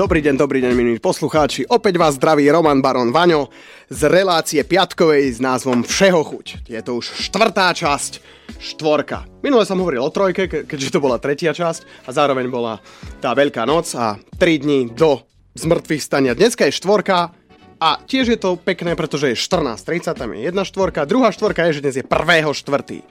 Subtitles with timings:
[0.00, 1.68] Dobrý deň, dobrý deň, milí poslucháči.
[1.68, 3.52] Opäť vás zdraví Roman Baron Vaňo
[3.92, 6.64] z relácie Piatkovej s názvom Všeho chuť.
[6.72, 8.24] Je to už štvrtá časť,
[8.56, 9.28] štvorka.
[9.44, 12.80] Minule som hovoril o trojke, keďže to bola tretia časť a zároveň bola
[13.20, 15.20] tá Veľká noc a 3 dní do
[15.60, 16.32] zmrtvých stania.
[16.32, 17.36] Dneska je štvorka
[17.76, 21.04] a tiež je to pekné, pretože je 14.30, tam je jedna štvorka.
[21.04, 23.04] Druhá štvorka je, že dnes je prvého štvrtý.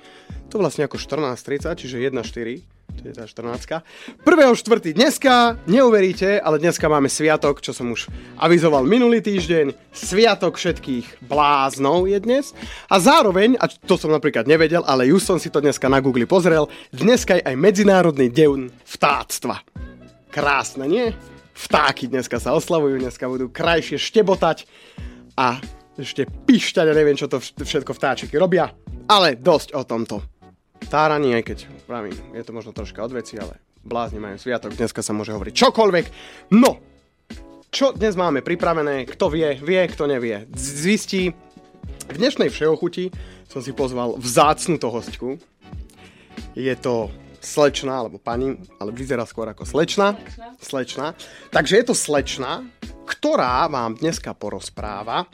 [0.49, 4.27] To vlastne ako 14.30, čiže 1.4 tá 14.
[4.27, 9.71] Prvého štvrtý dneska, neuveríte, ale dneska máme sviatok, čo som už avizoval minulý týždeň.
[9.95, 12.51] Sviatok všetkých bláznov je dnes.
[12.91, 16.27] A zároveň, a to som napríklad nevedel, ale už som si to dneska na Google
[16.27, 19.63] pozrel, dneska je aj Medzinárodný deň vtáctva.
[20.27, 21.15] Krásne, nie?
[21.55, 24.67] Vtáky dneska sa oslavujú, dneska budú krajšie štebotať
[25.39, 25.63] a
[25.95, 28.71] ešte pišťať a neviem, čo to všetko vtáčiky robia.
[29.07, 30.38] Ale dosť o tomto
[30.87, 35.11] táraní, aj keď pravím, je to možno troška odveci, ale blázni majú sviatok, dneska sa
[35.11, 36.05] môže hovoriť čokoľvek.
[36.55, 36.79] No,
[37.69, 40.47] čo dnes máme pripravené, kto vie, vie, kto nevie.
[40.57, 41.35] Zistí,
[42.09, 43.13] v dnešnej všeochuti
[43.45, 45.37] som si pozval vzácnu to hostku.
[46.57, 50.17] Je to slečna, alebo pani, ale vyzerá skôr ako slečna.
[50.59, 51.13] Slečna.
[51.53, 52.65] Takže je to slečna,
[53.05, 55.29] ktorá vám dneska porozpráva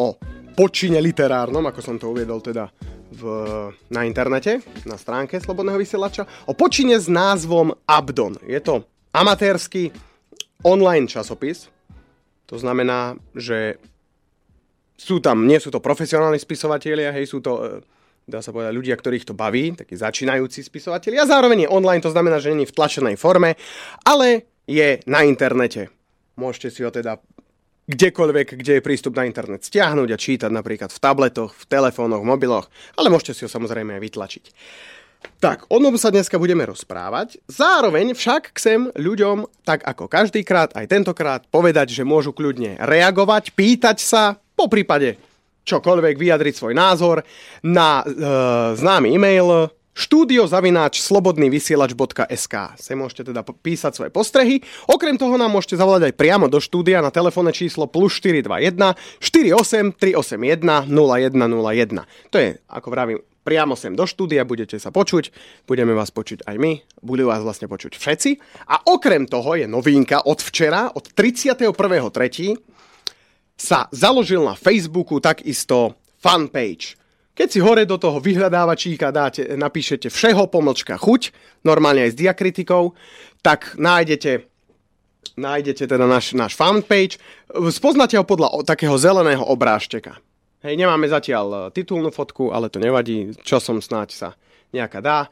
[0.00, 0.18] o
[0.54, 2.70] počine literárnom, ako som to uviedol teda
[3.14, 3.22] v,
[3.94, 8.34] na internete, na stránke Slobodného vysielača, o počine s názvom Abdon.
[8.42, 8.82] Je to
[9.14, 9.94] amatérsky
[10.66, 11.70] online časopis,
[12.44, 13.78] to znamená, že
[14.94, 17.68] sú tam, nie sú to profesionálni spisovatelia, hej, sú to, e,
[18.28, 21.26] dá sa povedať, ľudia, ktorých to baví, takí začínajúci spisovatelia.
[21.26, 23.58] A zároveň je online, to znamená, že není v tlačenej forme,
[24.06, 25.90] ale je na internete.
[26.38, 27.18] Môžete si ho teda
[27.84, 32.30] kdekoľvek, kde je prístup na internet stiahnuť a čítať napríklad v tabletoch, v telefónoch, v
[32.30, 34.44] mobiloch, ale môžete si ho samozrejme aj vytlačiť.
[35.40, 37.40] Tak, o tom sa dneska budeme rozprávať.
[37.48, 44.04] Zároveň však chcem ľuďom, tak ako každýkrát, aj tentokrát, povedať, že môžu kľudne reagovať, pýtať
[44.04, 45.16] sa, po prípade
[45.64, 47.24] čokoľvek, vyjadriť svoj názor
[47.64, 48.12] na e,
[48.76, 54.60] známy e-mail štúdiozavináč slobodnývysielač.sk Sem môžete teda písať svoje postrehy.
[54.90, 59.94] Okrem toho nám môžete zavolať aj priamo do štúdia na telefónne číslo plus 421 48
[59.96, 62.34] 381 0101.
[62.34, 65.30] To je, ako vravím, priamo sem do štúdia, budete sa počuť,
[65.68, 66.72] budeme vás počuť aj my,
[67.04, 68.30] budú vás vlastne počuť všetci.
[68.72, 71.70] A okrem toho je novinka od včera, od 31.3.
[73.54, 77.03] sa založil na Facebooku takisto fanpage
[77.34, 81.34] keď si hore do toho vyhľadávačíka dáte, napíšete všeho pomlčka chuť,
[81.66, 82.94] normálne aj s diakritikou,
[83.42, 84.54] tak nájdete
[85.34, 87.18] nájdete teda náš, náš fanpage.
[87.74, 90.18] Spoznáte ho podľa takého zeleného obrážteka.
[90.64, 94.28] Hej, nemáme zatiaľ e, titulnú fotku, ale to nevadí, časom snáď sa
[94.72, 95.28] nejaká dá.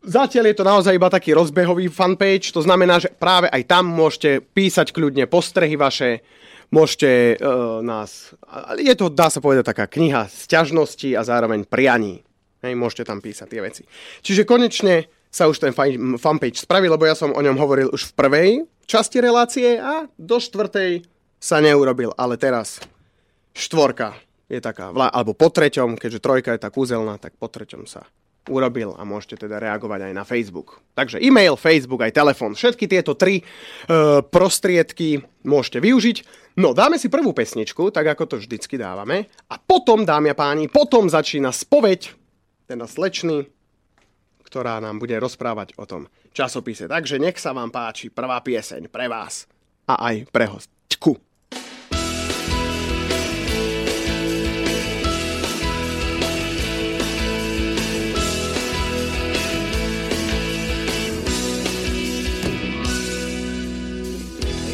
[0.00, 4.40] Zatiaľ je to naozaj iba taký rozbehový fanpage, to znamená, že práve aj tam môžete
[4.40, 6.22] písať kľudne postrehy vaše,
[6.70, 8.34] môžete uh, nás...
[8.78, 12.22] Je to, dá sa povedať, taká kniha sťažnosti a zároveň prianí.
[12.62, 13.82] Hej, môžete tam písať tie veci.
[14.22, 15.72] Čiže konečne sa už ten
[16.18, 18.50] fanpage spravil, lebo ja som o ňom hovoril už v prvej
[18.90, 21.06] časti relácie a do štvrtej
[21.38, 22.82] sa neurobil, ale teraz
[23.54, 24.18] štvorka
[24.50, 28.02] je taká, alebo po treťom, keďže trojka je tak úzelná, tak po treťom sa
[28.48, 30.80] urobil a môžete teda reagovať aj na Facebook.
[30.96, 32.56] Takže e-mail, Facebook, aj telefón.
[32.56, 33.44] Všetky tieto tri e,
[34.24, 36.16] prostriedky môžete využiť.
[36.56, 39.28] No, dáme si prvú pesničku, tak ako to vždycky dávame.
[39.52, 42.16] A potom, dámy a páni, potom začína spoveď,
[42.66, 43.46] teda slečný,
[44.46, 46.90] ktorá nám bude rozprávať o tom časopise.
[46.90, 49.46] Takže nech sa vám páči prvá pieseň pre vás
[49.86, 51.29] a aj pre hostku.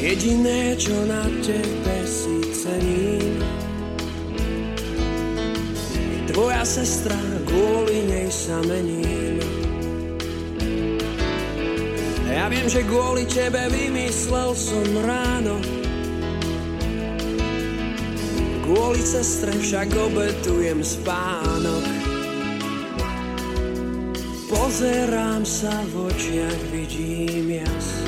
[0.06, 3.42] Jediné, čo na tebe si cením
[6.30, 9.42] Tvoja sestra, kvôli nej sa mením.
[12.30, 15.58] Ja viem, že kvôli tebe vymyslel som ráno.
[18.62, 21.82] Kvôli sestre však obetujem spánok.
[24.54, 28.05] Pozerám sa v očiach, vidím jas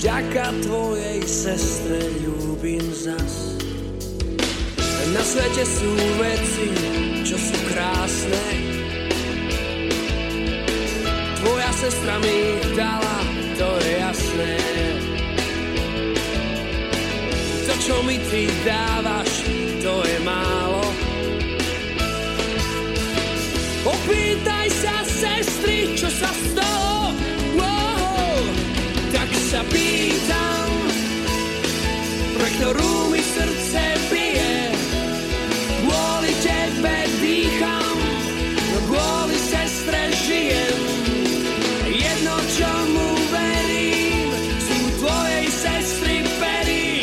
[0.00, 3.60] Vďaka tvojej sestre ľúbim zas.
[5.12, 6.72] Na svete sú veci,
[7.20, 8.44] čo sú krásne.
[11.44, 13.18] Tvoja sestra mi ich dala,
[13.60, 14.56] to je jasné.
[17.68, 19.44] To, čo mi ty dávaš,
[19.84, 20.80] to je málo.
[23.84, 26.69] Opýtaj sa sestry, čo sa stalo
[29.50, 30.70] sa pýtam,
[32.38, 34.54] pre ktorú mi srdce bije.
[35.82, 37.98] Kvôli tebe dýcham,
[38.54, 40.80] no kvôli sestre žijem.
[41.82, 44.30] Jedno, čomu verím,
[44.62, 47.02] sú tvojej sestry pery.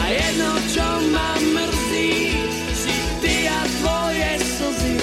[0.00, 2.32] A jedno, čo ma mrzí,
[2.80, 4.96] si ty a tvoje slzy.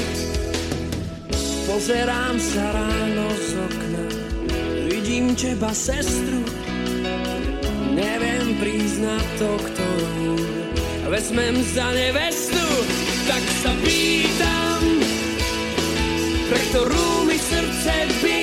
[1.70, 3.89] Pozerám sa ráno z okna
[5.40, 6.44] teba, sestru,
[7.96, 10.36] neviem priznať to, ktorú
[11.08, 12.60] vezmem za nevestu,
[13.24, 14.84] tak sa pýtam,
[16.52, 18.39] pre ktorú mi srdce bije,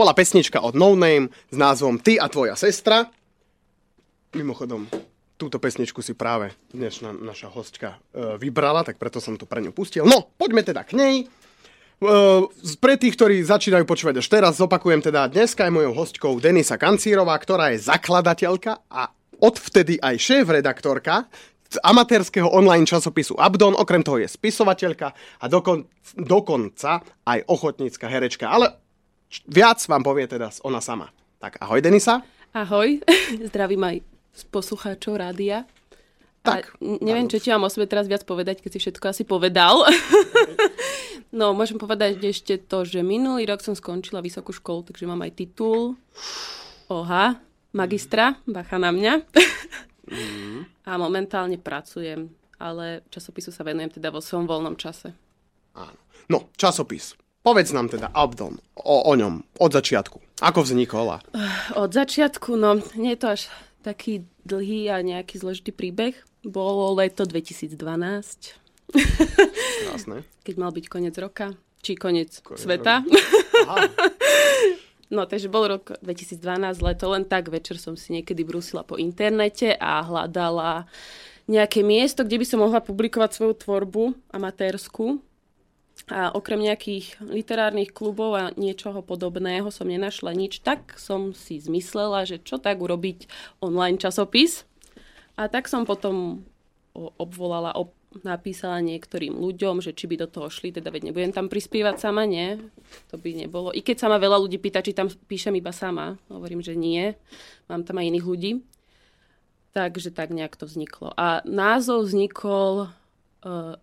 [0.00, 3.04] bola pesnička od No Name s názvom Ty a tvoja sestra.
[4.32, 4.88] Mimochodom,
[5.36, 9.76] túto pesničku si práve dnešná naša hostka e, vybrala, tak preto som to pre ňu
[9.76, 10.08] pustil.
[10.08, 11.14] No, poďme teda k nej.
[11.28, 12.12] E,
[12.80, 17.36] pre tých, ktorí začínajú počúvať až teraz, zopakujem teda, dneska je mojou hostkou Denisa Kancírová,
[17.36, 21.28] ktorá je zakladateľka a odvtedy aj šéf-redaktorka
[21.68, 25.84] z amatérskeho online časopisu Abdon, okrem toho je spisovateľka a dokon,
[26.16, 28.48] dokonca aj ochotnícka herečka.
[28.48, 28.80] Ale
[29.46, 31.14] viac vám povie teda ona sama.
[31.38, 32.20] Tak ahoj Denisa.
[32.50, 32.98] Ahoj,
[33.48, 33.96] zdravím aj
[34.50, 35.64] poslucháčov rádia.
[36.40, 39.22] Tak, A neviem, čo ti mám o sebe teraz viac povedať, keď si všetko asi
[39.28, 39.84] povedal.
[41.36, 45.36] no, môžem povedať ešte to, že minulý rok som skončila vysokú školu, takže mám aj
[45.36, 46.00] titul
[46.88, 47.36] OHA,
[47.76, 49.14] magistra, bacha na mňa.
[50.90, 55.12] A momentálne pracujem, ale časopisu sa venujem teda vo svojom voľnom čase.
[55.76, 55.94] Áno.
[56.26, 57.19] No, časopis.
[57.40, 60.20] Povedz nám teda Abdon o, o ňom od začiatku.
[60.44, 61.24] Ako vznikol.
[61.72, 63.42] Od začiatku, no, nie je to až
[63.80, 66.12] taký dlhý a nejaký zložitý príbeh.
[66.44, 67.76] Bolo leto 2012.
[68.92, 70.24] Krásne.
[70.46, 73.04] keď mal byť koniec roka, či koniec sveta.
[73.68, 73.76] Aha.
[75.10, 76.38] No, takže bol rok 2012,
[76.86, 80.86] leto, len tak večer som si niekedy brúsila po internete a hľadala
[81.50, 85.18] nejaké miesto, kde by som mohla publikovať svoju tvorbu amatérsku.
[86.08, 92.24] A okrem nejakých literárnych klubov a niečoho podobného som nenašla nič, tak som si zmyslela,
[92.24, 93.28] že čo tak urobiť
[93.60, 94.64] online časopis.
[95.36, 96.42] A tak som potom
[96.96, 97.94] obvolala, ob-
[98.26, 102.26] napísala niektorým ľuďom, že či by do toho šli, teda veď nebudem tam prispievať sama,
[102.26, 102.58] nie.
[103.14, 103.70] To by nebolo.
[103.70, 107.14] I keď sa ma veľa ľudí pýta, či tam píšem iba sama, hovorím, že nie.
[107.70, 108.52] Mám tam aj iných ľudí.
[109.70, 111.14] Takže tak nejak to vzniklo.
[111.14, 112.90] A názov vznikol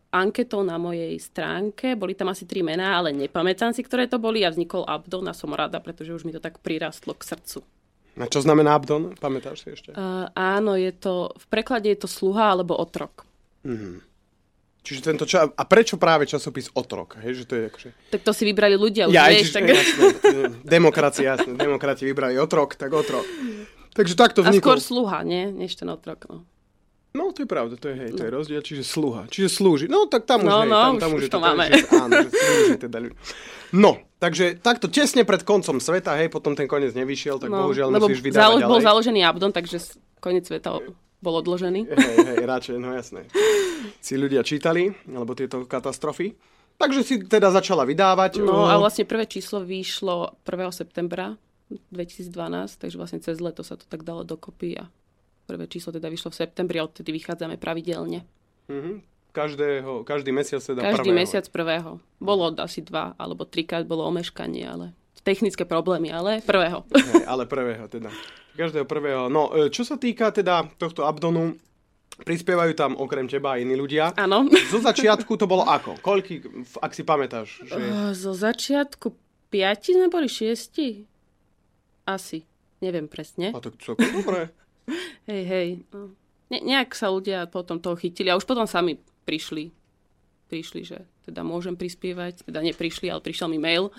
[0.10, 1.98] anketou na mojej stránke.
[1.98, 5.34] Boli tam asi tri mená, ale nepamätám si, ktoré to boli a vznikol Abdon a
[5.34, 7.60] som rada, pretože už mi to tak prirastlo k srdcu.
[8.18, 9.14] A čo znamená Abdon?
[9.14, 9.94] Pamätáš si ešte?
[9.94, 13.26] Uh, áno, je to, v preklade je to sluha alebo otrok.
[14.82, 17.20] Čiže tento ča- A prečo práve časopis Otrok?
[17.20, 17.90] Hej, že to je akože...
[18.08, 19.52] Tak to si vybrali ľudia, už Ja, vieš.
[19.52, 19.64] čiže, Tak...
[19.68, 20.06] jasné,
[20.64, 21.52] demokracia, jasné.
[21.60, 23.28] Demokrati vybrali Otrok, tak Otrok.
[23.92, 24.64] Takže takto A vznikol.
[24.64, 25.52] skôr sluha, nie?
[25.52, 26.48] Než ten otrok, no.
[27.18, 29.86] No, to je pravda, to je, hej, to je rozdiel, čiže sluha, čiže slúži.
[29.88, 31.66] No, tak tam už, No, hej, no, tam, už- tam už je to máme.
[31.66, 33.18] Že, áno, že slúži teda ľuďom.
[33.74, 37.90] No, takže takto tesne pred koncom sveta, hej, potom ten koniec nevyšiel, tak no bohužiaľ
[37.92, 38.70] lebo musíš vydávať zálo- ďalej.
[38.70, 39.78] bol založený Abdon, takže
[40.18, 40.70] koniec sveta
[41.18, 41.90] bol odložený.
[41.90, 43.26] Hej, hej, radšej, no jasné.
[43.98, 46.38] Si ľudia čítali, alebo tieto katastrofy.
[46.78, 48.38] Takže si teda začala vydávať.
[48.40, 50.54] No a vlastne prvé číslo vyšlo 1.
[50.72, 51.34] septembra
[51.90, 52.32] 2012,
[52.78, 54.86] takže vlastne cez leto sa to tak dalo dokopy a
[55.48, 58.28] prvé číslo teda vyšlo v septembri odtedy vychádzame pravidelne.
[58.68, 59.16] mhm.
[59.28, 61.20] Každého, každý mesiac teda Každý prvého.
[61.22, 61.92] mesiac prvého.
[62.18, 66.82] Bolo asi dva alebo trikrát bolo omeškanie, ale technické problémy, ale prvého.
[67.14, 68.10] Hej, ale prvého teda.
[68.58, 69.30] Každého prvého.
[69.30, 71.54] No, e, čo sa týka teda tohto Abdonu,
[72.26, 74.16] prispievajú tam okrem teba iní ľudia.
[74.18, 74.50] Áno.
[74.74, 76.02] Zo začiatku to bolo ako?
[76.02, 76.42] Koľky,
[76.82, 77.62] ak si pamätáš?
[77.62, 77.78] Že...
[77.78, 79.14] Uh, Zo začiatku
[79.54, 81.06] piati sme boli šiesti?
[82.08, 82.42] Asi.
[82.82, 83.54] Neviem presne.
[83.54, 84.50] A tak celkom dobre.
[85.28, 85.68] Hej, hej.
[85.92, 86.16] No.
[86.48, 89.76] ne, nejak sa ľudia potom toho chytili a už potom sami prišli.
[90.48, 93.92] Prišli, že teda môžem prispievať, teda neprišli, ale prišiel mi mail,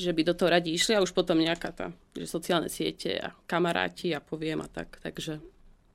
[0.00, 1.86] že by do toho radi išli a už potom nejaká tá,
[2.16, 5.36] že sociálne siete a kamaráti a poviem a tak, takže,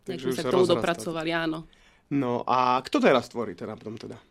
[0.06, 1.66] takže už sa k tomu dopracovali, áno.
[2.14, 4.22] No a kto teraz tvorí ten Abdon teda?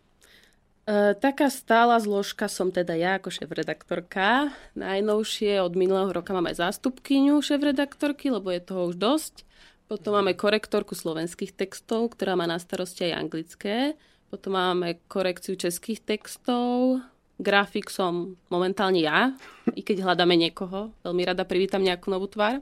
[0.87, 4.55] E, taká stála zložka som teda ja ako šéf-redaktorka.
[4.79, 9.43] Najnovšie od minulého roka máme zástupkyňu šéf-redaktorky, lebo je toho už dosť.
[9.87, 13.95] Potom máme korektorku slovenských textov, ktorá má na starosti aj anglické.
[14.26, 16.99] Potom máme korekciu českých textov.
[17.38, 19.31] Grafik som momentálne ja,
[19.78, 20.90] i keď hľadáme niekoho.
[21.07, 22.59] Veľmi rada privítam nejakú novú tvár.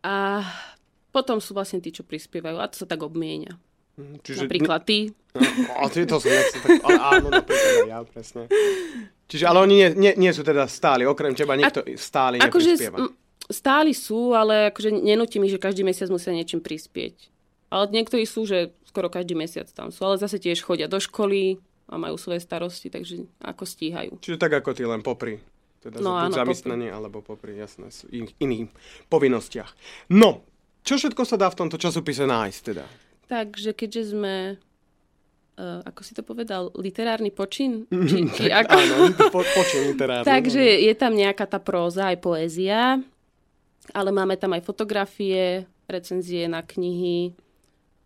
[0.00, 0.40] A
[1.12, 2.56] potom sú vlastne tí, čo prispievajú.
[2.56, 3.58] A to sa tak obmienia.
[3.98, 5.10] Čiže Napríklad ty.
[5.34, 5.42] No,
[5.82, 8.46] a ty to som nechcel, tak, áno, napríklad ja, presne.
[9.26, 12.96] Čiže, ale oni nie, nie, nie sú teda stáli, okrem teba nikto stály Akože neprispieva.
[13.02, 13.10] m,
[13.48, 17.32] stáli sú, ale akože nenúti mi, že každý mesiac musia niečím prispieť.
[17.68, 21.60] Ale niektorí sú, že skoro každý mesiac tam sú, ale zase tiež chodia do školy
[21.88, 24.12] a majú svoje starosti, takže ako stíhajú.
[24.20, 25.40] Čiže tak ako ty, len popri.
[25.78, 28.68] Teda No no, áno, zamestnaní, alebo popri, jasné, sú in, iných
[29.08, 29.72] povinnostiach.
[30.12, 30.44] No,
[30.82, 32.84] čo všetko sa dá v tomto časopise nájsť teda?
[33.28, 34.36] Takže keďže sme,
[35.60, 37.86] uh, ako si to povedal, literárny počin?
[38.08, 38.74] Či, či ako?
[38.74, 38.96] Áno,
[39.30, 40.26] po, počin literárny.
[40.34, 42.98] Takže je tam nejaká tá próza, aj poézia,
[43.94, 47.30] ale máme tam aj fotografie, recenzie na knihy.
[47.30, 47.32] E,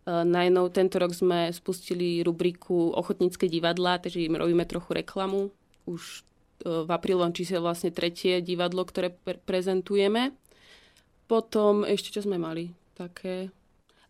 [0.07, 5.51] Najnov tento rok sme spustili rubriku Ochotnícke divadlá, takže im robíme trochu reklamu.
[5.87, 6.23] Už
[6.63, 10.35] e, v aprílovom čísle vlastne tretie divadlo, ktoré pre- prezentujeme.
[11.27, 13.51] Potom ešte čo sme mali také...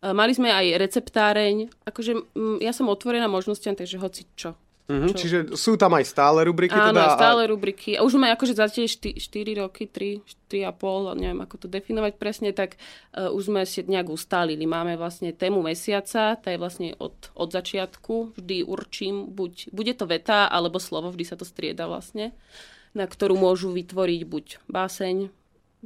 [0.01, 1.71] E, Mali sme aj receptáreň.
[1.87, 2.13] Akože
[2.61, 4.53] ja som otvorená možnostiam, takže hoci čo.
[4.83, 7.15] Mhm, čo- čiže sú tam aj stále rubriky Áno, teda?
[7.15, 7.95] a- stále rubriky.
[7.95, 9.15] A už máme akože za tie 4,
[9.55, 10.19] roky, 3,
[10.51, 12.75] 4,5, neviem ako to definovať presne, tak
[13.15, 14.67] uh, už sme si nejak ustálili.
[14.67, 18.35] Máme vlastne tému mesiaca, tá je vlastne od, od začiatku.
[18.35, 22.35] Vždy určím, buď bude to veta alebo slovo, vždy sa to strieda vlastne,
[22.91, 25.31] na ktorú môžu vytvoriť buď báseň,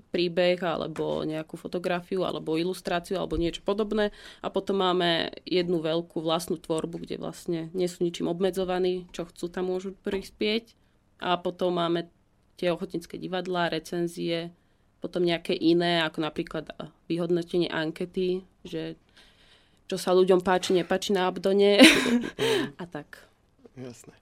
[0.09, 4.13] príbeh, alebo nejakú fotografiu, alebo ilustráciu, alebo niečo podobné.
[4.41, 9.49] A potom máme jednu veľkú vlastnú tvorbu, kde vlastne nie sú ničím obmedzovaní, čo chcú
[9.49, 10.73] tam môžu prispieť.
[11.17, 12.09] A potom máme
[12.57, 14.53] tie ochotnícke divadlá, recenzie,
[14.97, 16.73] potom nejaké iné, ako napríklad
[17.05, 18.97] vyhodnotenie ankety, že
[19.87, 21.79] čo sa ľuďom páči, nepáči na Abdone
[22.81, 23.23] a tak.
[23.77, 24.13] Jasné.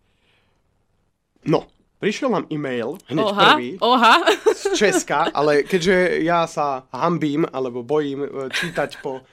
[1.47, 1.65] No,
[2.05, 4.21] prišiel nám e-mail, hneď Oha, prvý, oha.
[4.53, 9.25] z Česka, ale keďže ja sa hambím, alebo bojím e, čítať po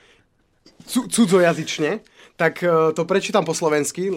[0.89, 2.01] cu- cudzojazyčne,
[2.41, 4.09] tak e, to prečítam po slovensky.
[4.09, 4.15] E,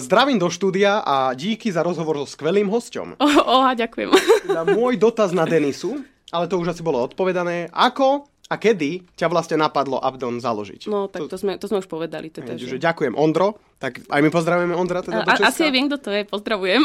[0.00, 3.20] Zdravím do štúdia a díky za rozhovor so skvelým hosťom.
[3.20, 4.08] Oha, ďakujem.
[4.48, 6.00] Teda môj dotaz na Denisu,
[6.32, 7.68] ale to už asi bolo odpovedané.
[7.68, 10.90] Ako a kedy ťa vlastne napadlo Abdon založiť?
[10.90, 12.34] No, tak to sme, to sme už povedali.
[12.34, 12.82] Teda, že že...
[12.82, 16.22] ďakujem Ondro, tak aj my pozdravujeme Ondra teda A, asi aj viem, kto to je.
[16.26, 16.82] Pozdravujem.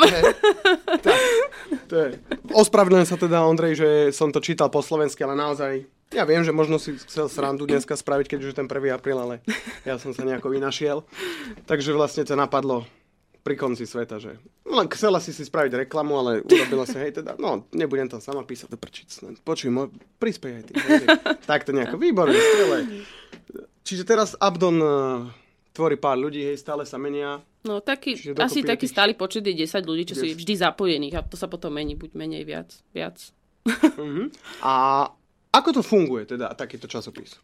[1.90, 2.22] To je.
[2.54, 6.54] Ospravedlňujem sa teda, Ondrej, že som to čítal po slovensky, ale naozaj, ja viem, že
[6.54, 8.94] možno si chcel srandu dneska spraviť, keď už je ten 1.
[8.94, 9.42] apríl, ale
[9.82, 11.02] ja som sa nejako vynašiel.
[11.66, 12.86] Takže vlastne ťa napadlo
[13.46, 17.22] pri konci sveta, že no, len chcela si si spraviť reklamu, ale urobila si, hej,
[17.22, 20.74] teda, no, nebudem tam sama písať do prčic, len počuj, mo- prispej aj ty.
[20.74, 21.06] Hej,
[21.46, 22.80] tak to nejako, výborné, skvelé.
[23.86, 24.90] Čiže teraz Abdon eh,
[25.78, 27.38] tvorí pár ľudí, hej, stále sa menia.
[27.62, 30.42] No taký, asi taký tých- stály počet je 10 ľudí, čo sú 10.
[30.42, 32.74] vždy zapojených a to sa potom mení, buď menej, viac.
[32.98, 33.22] viac.
[34.02, 34.34] Mhm.
[34.66, 35.06] A
[35.54, 37.38] ako to funguje, teda, takýto časopis?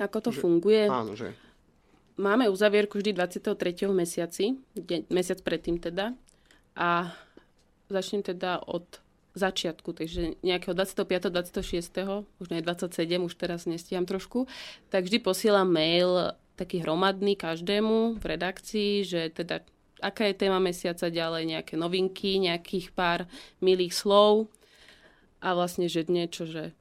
[0.00, 0.88] Ako to funguje?
[0.88, 1.36] Áno, že...
[2.20, 3.88] Máme uzavierku vždy 23.
[3.88, 4.44] v mesiaci,
[4.76, 6.12] deň, mesiac predtým teda.
[6.76, 7.16] A
[7.88, 8.84] začnem teda od
[9.32, 11.32] začiatku, takže nejakého 25.
[11.32, 11.64] 26.
[12.36, 14.44] už nie 27, už teraz nestíham trošku,
[14.92, 19.64] tak vždy posielam mail taký hromadný každému v redakcii, že teda
[20.04, 23.24] aká je téma mesiaca ďalej, nejaké novinky, nejakých pár
[23.64, 24.52] milých slov
[25.40, 26.76] a vlastne, že niečo, že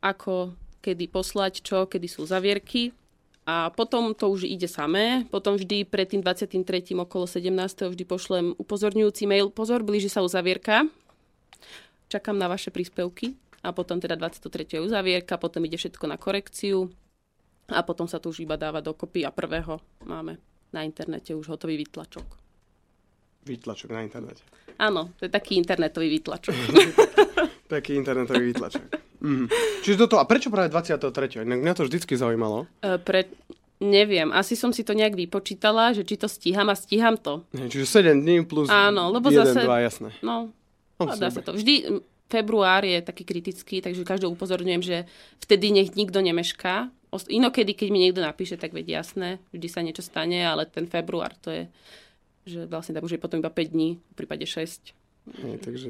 [0.00, 2.96] ako, kedy poslať čo, kedy sú zavierky
[3.44, 5.28] a potom to už ide samé.
[5.28, 6.64] Potom vždy pred tým 23.
[6.96, 7.52] okolo 17.
[7.92, 9.52] vždy pošlem upozorňujúci mail.
[9.52, 10.88] Pozor, blíži sa uzavierka.
[12.08, 13.36] Čakám na vaše príspevky.
[13.64, 14.76] A potom teda 23.
[14.76, 16.88] je uzavierka, potom ide všetko na korekciu.
[17.72, 20.36] A potom sa to už iba dáva dokopy a prvého máme
[20.72, 22.24] na internete už hotový výtlačok.
[23.44, 24.44] Výtlačok na internete.
[24.80, 26.56] Áno, to je taký internetový výtlačok.
[27.66, 28.84] Taký internetový výtlačok.
[29.24, 29.48] Mhm.
[29.80, 31.48] Čiže toto, a prečo práve 23.
[31.48, 32.68] Inak mňa to vždycky zaujímalo.
[32.84, 33.24] E, Pre,
[33.80, 37.40] neviem, asi som si to nejak vypočítala, že či to stíham a stíham to.
[37.56, 40.08] Hej, Čiže 7 dní plus Áno, lebo 1, zase- 2, jasné.
[40.20, 40.52] No,
[41.00, 41.56] No, dá sa to.
[41.56, 44.96] Vždy február je taký kritický, takže každého upozorňujem, že
[45.40, 50.02] vtedy nech nikto nemešká Inokedy, keď mi niekto napíše, tak veď jasné, vždy sa niečo
[50.02, 51.64] stane, ale ten február to je,
[52.42, 54.90] že vlastne tak už je potom iba 5 dní, v prípade 6.
[55.46, 55.88] Hej, takže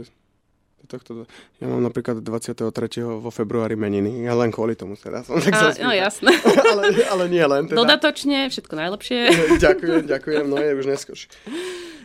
[0.86, 1.24] tohto,
[1.58, 2.70] ja mám napríklad 23.
[3.02, 6.30] vo februári meniny, ja len kvôli tomu teda som tak A, no jasné.
[6.72, 7.78] ale, ale nie len teda.
[7.80, 9.18] Dodatočne, všetko najlepšie.
[9.66, 11.18] ďakujem, ďakujem, no je už neskôr.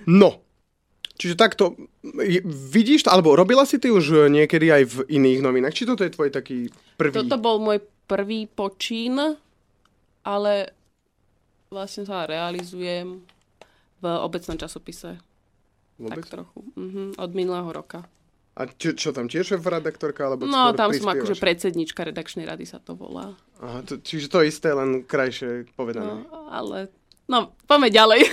[0.07, 0.41] No,
[1.19, 1.75] čiže takto,
[2.73, 6.31] vidíš alebo robila si ty už niekedy aj v iných novinách, či toto je tvoj
[6.31, 7.13] taký prvý?
[7.13, 9.37] Toto bol môj prvý počín,
[10.25, 10.53] ale
[11.69, 13.21] vlastne sa realizujem
[13.99, 15.19] v obecnom časopise.
[15.99, 16.23] Vôbec?
[16.23, 16.59] Tak trochu.
[16.79, 18.07] Mhm, od minulého roka.
[18.59, 20.27] A čo, čo tam, tiež šéf-redaktorka?
[20.27, 21.39] Alebo No, tam som akože prispievaš?
[21.39, 23.31] predsednička redakčnej rady sa to volá.
[23.57, 26.21] Aha, to, čiže to isté, len krajšie povedané.
[26.21, 26.91] No, ale...
[27.25, 28.19] No, poďme ďalej.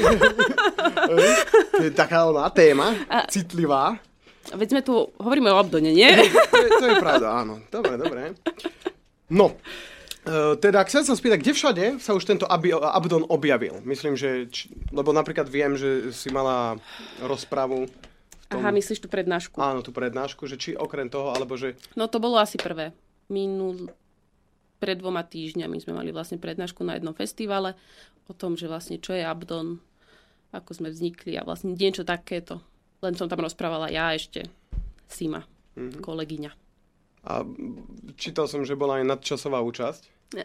[1.73, 4.00] To je taká ona téma, A- citlivá.
[4.49, 6.06] Veď sme tu, hovoríme o Abdone, nie?
[6.09, 7.61] To je, to je pravda, áno.
[7.68, 8.33] Dobre, dobre.
[9.28, 9.59] No,
[10.23, 13.83] e, teda chcem sa spýtať, kde všade sa už tento Abdon objavil?
[13.83, 16.78] Myslím, že, či, lebo napríklad viem, že si mala
[17.21, 17.90] rozpravu
[18.49, 19.57] tom, Aha, myslíš tú prednášku?
[19.57, 22.95] áno, tú prednášku, že či okrem toho, alebo že No to bolo asi prvé.
[23.26, 23.91] Minul...
[24.76, 27.73] Pred dvoma týždňami sme mali vlastne prednášku na jednom festivale
[28.25, 29.81] o tom, že vlastne čo je Abdon,
[30.53, 32.61] ako sme vznikli a vlastne niečo takéto.
[33.00, 34.45] Len som tam rozprávala ja ešte,
[35.07, 36.00] Sima, Mhm.
[36.00, 36.50] kolegyňa.
[37.25, 37.43] a
[38.15, 40.02] čítal som, že bola aj nadčasová účasť.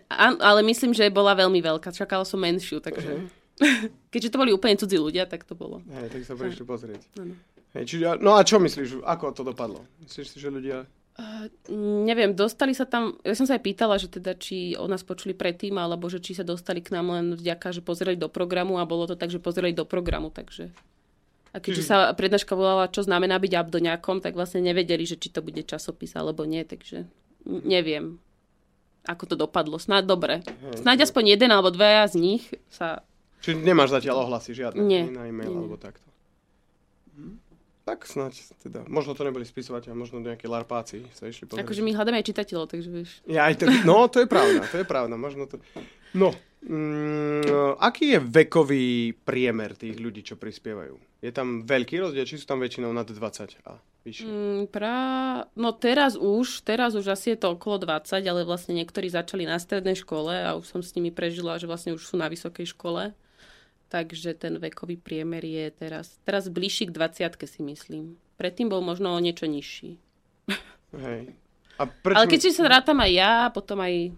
[0.07, 1.91] Áno, ale myslím, že bola veľmi veľká.
[1.91, 3.27] Čakala som menšiu, takže...
[4.11, 5.83] Keďže to boli úplne cudzí ľudia, tak to bolo.
[5.91, 7.01] Hej, tak sa prišli pozrieť.
[7.15, 7.35] Áno.
[7.71, 9.87] Hej, čiže, no a čo myslíš, ako to dopadlo?
[10.03, 10.83] Myslíš si, že ľudia...
[11.15, 11.47] Uh,
[12.07, 15.35] neviem, dostali sa tam, ja som sa aj pýtala, že teda či o nás počuli
[15.35, 18.87] predtým, alebo že či sa dostali k nám len vďaka, že pozreli do programu a
[18.87, 20.71] bolo to tak, že pozreli do programu, takže...
[21.51, 25.43] A keďže sa prednáška volala, čo znamená byť abdoňákom, tak vlastne nevedeli, že či to
[25.43, 27.03] bude časopis alebo nie, takže
[27.43, 28.23] neviem,
[29.03, 29.75] ako to dopadlo.
[29.75, 30.33] Snáď dobre.
[30.79, 33.03] Snáď aspoň jeden alebo dvaja z nich sa...
[33.43, 34.79] Čiže nemáš zatiaľ ohlasy žiadne?
[34.79, 35.03] Nie.
[35.11, 35.59] Na e-mail Nie, nie.
[35.59, 36.07] alebo takto.
[37.19, 37.35] Hm.
[37.81, 41.65] Tak snáď, teda, možno to neboli spisovateľ, možno nejakí larpáci sa išli pozrieť.
[41.65, 43.09] Akože my hľadáme aj čitateľov, takže vieš.
[43.25, 45.57] Ja aj tak, no, to je pravda, to je pravda, možno to...
[46.13, 46.29] No,
[46.61, 51.25] mm, aký je vekový priemer tých ľudí, čo prispievajú?
[51.25, 54.25] Je tam veľký rozdiel, či sú tam väčšinou nad 20 a vyššie?
[54.29, 54.95] Mm, pra...
[55.57, 59.57] No teraz už, teraz už asi je to okolo 20, ale vlastne niektorí začali na
[59.57, 63.17] strednej škole a už som s nimi prežila, že vlastne už sú na vysokej škole.
[63.91, 68.15] Takže ten vekový priemer je teraz, teraz bližší k 20 si myslím.
[68.39, 69.99] Predtým bol možno o niečo nižší.
[70.95, 71.35] Hej.
[71.75, 72.15] A prečo...
[72.15, 74.15] Ale keď si sa rátam aj ja, potom aj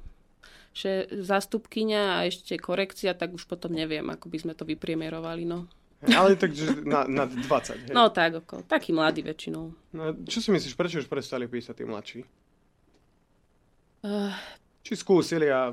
[0.73, 5.45] že zástupkyňa a ešte korekcia, tak už potom neviem, ako by sme to vypriemerovali.
[5.45, 5.69] No,
[6.17, 7.93] Ale takže na, nad 20, hej.
[7.93, 8.65] no tak, okolo.
[8.65, 9.71] Taký mladý väčšinou.
[9.93, 12.19] No, čo si myslíš, prečo už prestali písať tí mladší?
[14.03, 14.33] Uh,
[14.83, 15.71] Či skúsili a...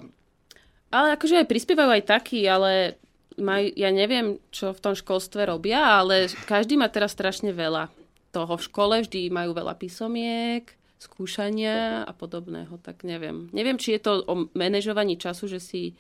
[0.93, 3.01] Ale akože aj prispievajú aj takí, ale
[3.39, 7.93] maj, ja neviem, čo v tom školstve robia, ale každý má teraz strašne veľa
[8.31, 10.67] toho v škole, vždy majú veľa písomiek,
[11.01, 13.49] skúšania a podobného, tak neviem.
[13.51, 15.97] Neviem, či je to o manažovaní času, že si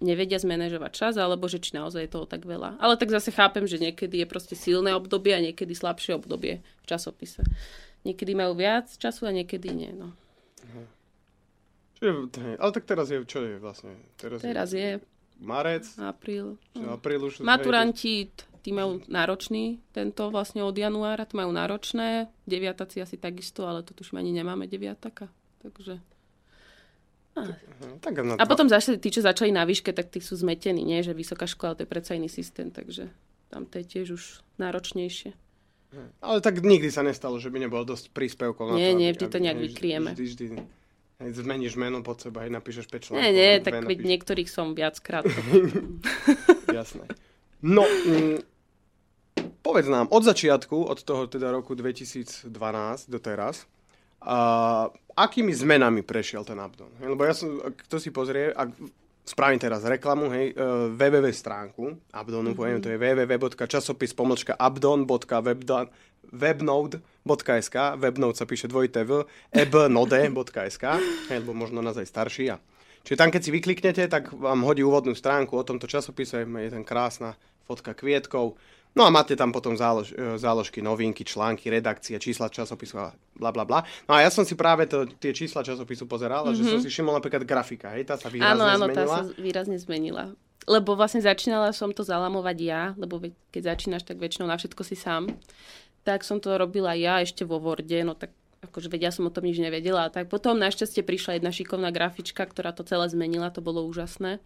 [0.00, 2.80] nevedia zmanéžovať čas, alebo že či naozaj je toho tak veľa.
[2.80, 6.84] Ale tak zase chápem, že niekedy je proste silné obdobie a niekedy slabšie obdobie v
[6.88, 7.44] časopise.
[8.04, 9.92] Niekedy majú viac času a niekedy nie.
[9.92, 10.12] No.
[12.00, 12.12] Čiže,
[12.58, 13.96] ale tak teraz je, čo je vlastne?
[14.18, 15.00] Teraz, Teraz je
[15.40, 16.56] marec, apríl.
[16.76, 17.40] apríl už...
[17.42, 18.30] Maturanti,
[18.64, 22.32] tí majú náročný tento vlastne od januára, to majú náročné.
[22.48, 25.28] Deviataci asi takisto, ale to tuším ani nemáme deviataka.
[25.60, 26.00] Takže...
[27.34, 27.50] Hej,
[27.98, 31.02] tak na A potom zase tí, čo začali na výške, tak tí sú zmetení, nie?
[31.02, 33.10] Že vysoká škola, to je predsa iný systém, takže
[33.50, 34.22] tam to je tiež už
[34.62, 35.34] náročnejšie.
[36.22, 39.14] Ale tak nikdy sa nestalo, že by nebolo dosť príspevkov na Nie, to, nie, aby-
[39.18, 40.10] vždy to aby- nejak hej, vykryjeme.
[40.14, 40.46] Vždy, vždy,
[41.22, 43.22] hej, zmeníš meno pod seba, hej, napíšeš 5 článkov.
[43.22, 44.10] Nie, nie, tak veď napíšeš.
[44.10, 45.24] niektorých som viackrát.
[46.78, 47.04] Jasné.
[47.64, 48.38] No, mm,
[49.62, 52.50] povedz nám, od začiatku, od toho teda roku 2012
[53.08, 53.64] do teraz,
[54.24, 56.90] a, akými zmenami prešiel ten Abdon?
[57.00, 58.72] Hej, Lebo ja som, kto si pozrie, ak
[59.24, 62.60] spravím teraz reklamu, hej, uh, www stránku Abdonu, mm-hmm.
[62.60, 64.12] poviem, to je www.časopis
[66.34, 70.84] abdon.webnode.sk webnode sa píše dvojité v ebnode.sk
[71.30, 72.58] hej, lebo možno nás aj starší a
[73.04, 76.88] Čiže tam, keď si vykliknete, tak vám hodí úvodnú stránku o tomto časopise, je tam
[76.88, 77.36] krásna
[77.68, 78.56] fotka kvietkov.
[78.94, 83.50] No a máte tam potom zálož, e, záložky, novinky, články, redakcie, čísla časopisu a bla
[83.50, 83.82] bla bla.
[84.06, 86.56] No a ja som si práve to, tie čísla časopisu pozeral, mm-hmm.
[86.56, 89.18] že som si všimol napríklad grafika, hej, tá sa výrazne Áno, áno, tá zmenila.
[89.18, 90.24] sa výrazne zmenila.
[90.64, 93.20] Lebo vlastne začínala som to zalamovať ja, lebo
[93.52, 95.28] keď začínaš, tak väčšinou na všetko si sám.
[96.04, 98.32] Tak som to robila ja ešte vo Worde, no tak
[98.64, 100.08] akože vedia, som o tom nič nevedela.
[100.08, 104.40] Tak potom našťastie prišla jedna šikovná grafička, ktorá to celé zmenila, to bolo úžasné.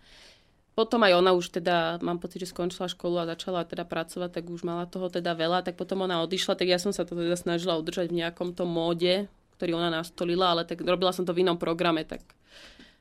[0.78, 4.44] Potom aj ona už teda, mám pocit, že skončila školu a začala teda pracovať, tak
[4.46, 7.34] už mala toho teda veľa, tak potom ona odišla, tak ja som sa to teda
[7.34, 9.26] snažila udržať v nejakom tom móde,
[9.58, 12.22] ktorý ona nastolila, ale tak robila som to v inom programe, tak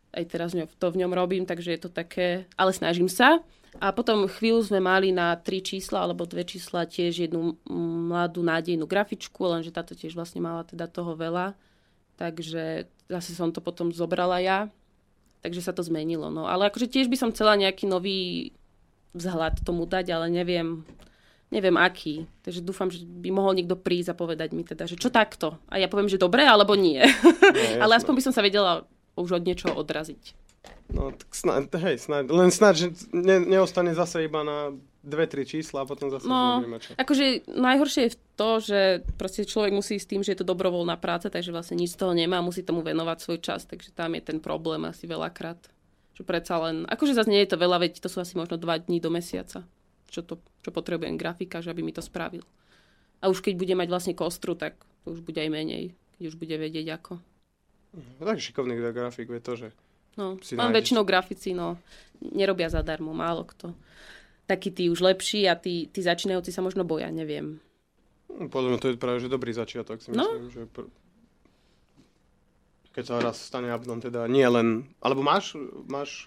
[0.10, 3.46] aj teraz to v ňom robím, takže je to také, ale snažím sa.
[3.78, 7.58] A potom chvíľu sme mali na tri čísla alebo dve čísla tiež jednu
[8.10, 11.54] mladú nádejnú grafičku, lenže táto tiež vlastne mala teda toho veľa.
[12.18, 14.60] Takže zase som to potom zobrala ja.
[15.46, 16.34] Takže sa to zmenilo.
[16.34, 16.50] No.
[16.50, 18.52] Ale akože tiež by som chcela nejaký nový
[19.14, 20.82] vzhľad tomu dať, ale neviem,
[21.54, 22.26] neviem aký.
[22.42, 25.62] Takže dúfam, že by mohol niekto prísť a povedať mi teda, že čo takto.
[25.70, 27.02] A ja poviem, že dobre, alebo nie.
[27.06, 30.47] No, ale aspoň by som sa vedela už od niečoho odraziť.
[30.88, 34.72] No, tak snáď, hej, snáď, len snáď, že ne, neostane zase iba na
[35.04, 36.96] dve, tri čísla a potom zase no, čo.
[36.96, 38.80] akože najhoršie je to, že
[39.20, 42.16] proste človek musí s tým, že je to dobrovoľná práca, takže vlastne nič z toho
[42.16, 45.60] nemá, musí tomu venovať svoj čas, takže tam je ten problém asi veľakrát.
[46.16, 48.80] Čo predsa len, akože zase nie je to veľa, veď to sú asi možno dva
[48.80, 49.68] dní do mesiaca,
[50.08, 52.44] čo, to, čo potrebujem grafika, že aby mi to spravil.
[53.20, 56.36] A už keď bude mať vlastne kostru, tak to už bude aj menej, keď už
[56.36, 57.20] bude vedieť ako.
[58.20, 59.68] No, tak šikovný grafik vie to, že
[60.18, 61.78] No, mám väčšinou grafici, no,
[62.20, 63.78] nerobia zadarmo, málo kto.
[64.50, 67.62] Takí tí už lepší a tí, tí začínajúci sa možno boja, neviem.
[68.32, 70.26] No, podľa mňa to je práve že dobrý začiatok, si no.
[70.26, 70.90] myslím, že pr-
[72.98, 75.54] keď sa raz stane abdom, teda nie len, alebo máš,
[75.86, 76.26] máš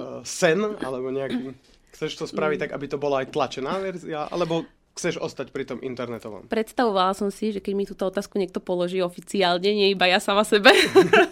[0.00, 1.52] uh, sen, alebo nejaký,
[1.92, 4.64] chceš to spraviť tak, aby to bola aj tlačená verzia, alebo
[4.96, 6.48] chceš ostať pri tom internetovom?
[6.48, 10.40] Predstavovala som si, že keď mi túto otázku niekto položí oficiálne, nie iba ja sama
[10.48, 10.72] sebe.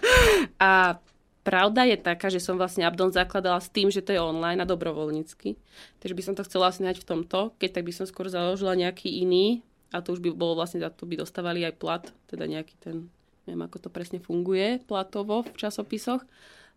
[0.61, 1.01] a
[1.45, 4.67] Pravda je taká, že som vlastne Abdon zakladala s tým, že to je online a
[4.67, 5.61] dobrovoľnícky.
[6.01, 9.21] Takže by som to chcela asi v tomto, keď tak by som skôr založila nejaký
[9.21, 9.61] iný
[9.93, 13.13] a to už by bolo vlastne za to by dostávali aj plat, teda nejaký ten,
[13.45, 16.25] neviem ako to presne funguje platovo v časopisoch,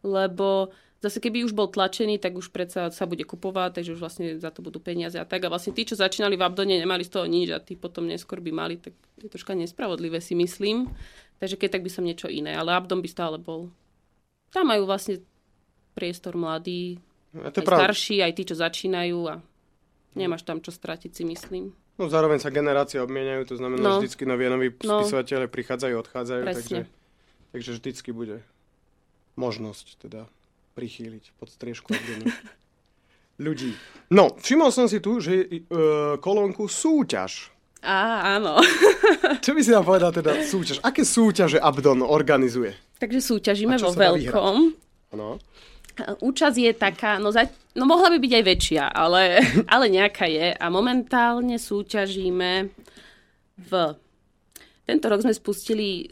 [0.03, 4.35] lebo zase keby už bol tlačený, tak už predsa sa bude kupovať, takže už vlastne
[4.35, 5.47] za to budú peniaze a tak.
[5.47, 8.43] A vlastne tí, čo začínali v Abdone, nemali z toho nič a tí potom neskôr
[8.43, 10.91] by mali, tak je troška nespravodlivé si myslím.
[11.39, 13.71] Takže keď tak by som niečo iné, ale Abdon by stále bol
[14.57, 15.21] tam majú vlastne
[15.93, 16.97] priestor mladí,
[17.37, 17.77] a to aj prav...
[17.85, 19.37] starší, aj tí, čo začínajú a
[20.17, 21.77] nemáš tam čo stratiť, si myslím.
[21.97, 23.91] No zároveň sa generácie obmieniajú, to znamená, no.
[23.97, 25.05] že vždycky noví noví no.
[25.05, 26.77] spisovateľe prichádzajú, odchádzajú, takže,
[27.53, 28.41] takže vždycky bude
[29.37, 30.25] možnosť teda
[30.73, 31.93] prichýliť pod striežku
[33.45, 33.73] ľudí.
[34.13, 37.53] No, všimol som si tu, že uh, kolónku súťaž.
[37.81, 38.57] Á, áno.
[39.45, 40.81] Čo by si nám povedal teda súťaž?
[40.81, 42.73] Aké súťaže Abdon organizuje?
[42.97, 44.55] Takže súťažíme vo veľkom.
[45.13, 45.37] Ano.
[46.21, 49.41] Účasť je taká, no, za, no mohla by byť aj väčšia, ale,
[49.73, 50.53] ale nejaká je.
[50.53, 52.69] A momentálne súťažíme
[53.57, 53.71] v...
[54.87, 56.07] Tento rok sme spustili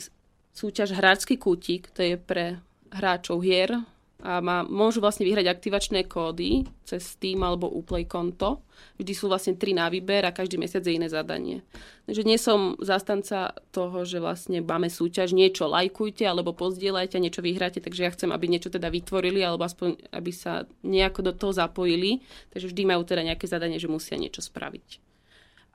[0.51, 2.59] súťaž Hráčsky kútik, to je pre
[2.91, 3.83] hráčov hier,
[4.25, 8.65] a má, môžu vlastne vyhrať aktivačné kódy cez Steam alebo Uplay konto.
[8.97, 11.61] Vždy sú vlastne tri na výber a každý mesiac je iné zadanie.
[12.09, 17.45] Takže nie som zastanca toho, že vlastne máme súťaž, niečo lajkujte alebo pozdieľajte a niečo
[17.45, 21.53] vyhráte, takže ja chcem, aby niečo teda vytvorili alebo aspoň, aby sa nejako do toho
[21.53, 22.25] zapojili.
[22.49, 25.05] Takže vždy majú teda nejaké zadanie, že musia niečo spraviť.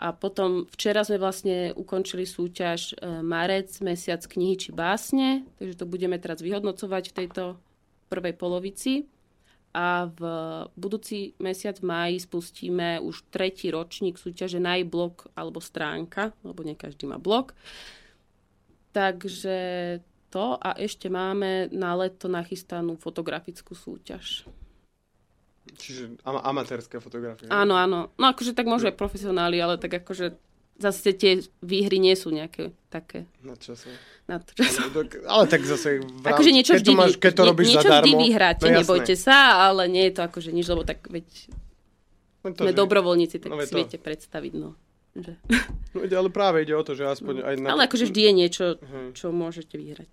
[0.01, 5.87] A potom včera sme vlastne ukončili súťaž e, Marec, mesiac knihy či básne, takže to
[5.87, 7.45] budeme teraz vyhodnocovať v tejto
[8.11, 9.07] prvej polovici
[9.71, 10.21] a v
[10.75, 17.07] budúci mesiac v máji spustíme už tretí ročník súťaže najblog alebo stránka, lebo nie každý
[17.07, 17.55] má blog.
[18.91, 19.59] Takže
[20.35, 24.43] to a ešte máme na leto nachystanú fotografickú súťaž.
[25.71, 27.47] Čiže am- amatérske fotografie.
[27.47, 28.11] Áno, áno.
[28.19, 30.35] No akože tak môžu aj profesionáli, ale tak akože
[30.81, 33.29] zase tie výhry nie sú nejaké také.
[33.45, 33.93] Na čase.
[34.25, 34.57] Na to.
[34.57, 36.01] Ale, ale tak zase...
[36.01, 38.77] Vrám, akože niečo keď vždy, to máš, keď to robíš niečo zadarmo, vždy vyhráte, no,
[38.81, 39.39] nebojte sa,
[39.69, 41.27] ale nie je to akože nič, lebo tak veď
[42.47, 42.79] no to, sme že...
[42.79, 43.79] dobrovoľníci, tak no, si to.
[43.79, 44.71] viete predstaviť, no.
[45.19, 45.33] Že...
[45.91, 47.45] No ale práve ide o to, že aspoň no.
[47.45, 47.67] aj na...
[47.75, 48.65] Ale akože vždy je niečo,
[49.13, 50.11] čo môžete vyhrať.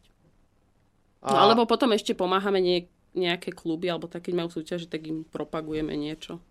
[1.22, 1.34] A...
[1.34, 5.26] No alebo potom ešte pomáhame nie, nejaké kluby, alebo tak, keď majú súťaže, tak im
[5.30, 6.42] propagujeme niečo.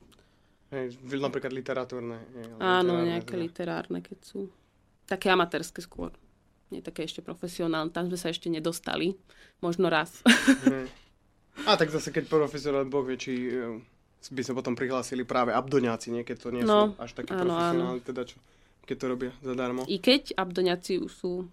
[0.77, 2.21] Hej, napríklad literatúrne.
[2.61, 3.45] Áno, literárne, nejaké teda.
[3.49, 4.41] literárne, keď sú.
[5.09, 6.13] Také amatérske skôr.
[6.69, 7.89] Nie také ešte profesionálne.
[7.89, 9.17] Tam sme sa ešte nedostali.
[9.65, 10.21] Možno raz.
[10.69, 10.85] Mm.
[11.65, 13.81] A tak zase, keď profesionálne Boh vie, či eh,
[14.29, 16.21] by sa potom prihlásili práve abdoňáci, nie?
[16.21, 18.05] Keď to nie no, sú až takí áno, profesionáli, áno.
[18.05, 18.37] teda čo,
[18.85, 19.83] keď to robia zadarmo.
[19.89, 21.49] I keď abdoňáci sú,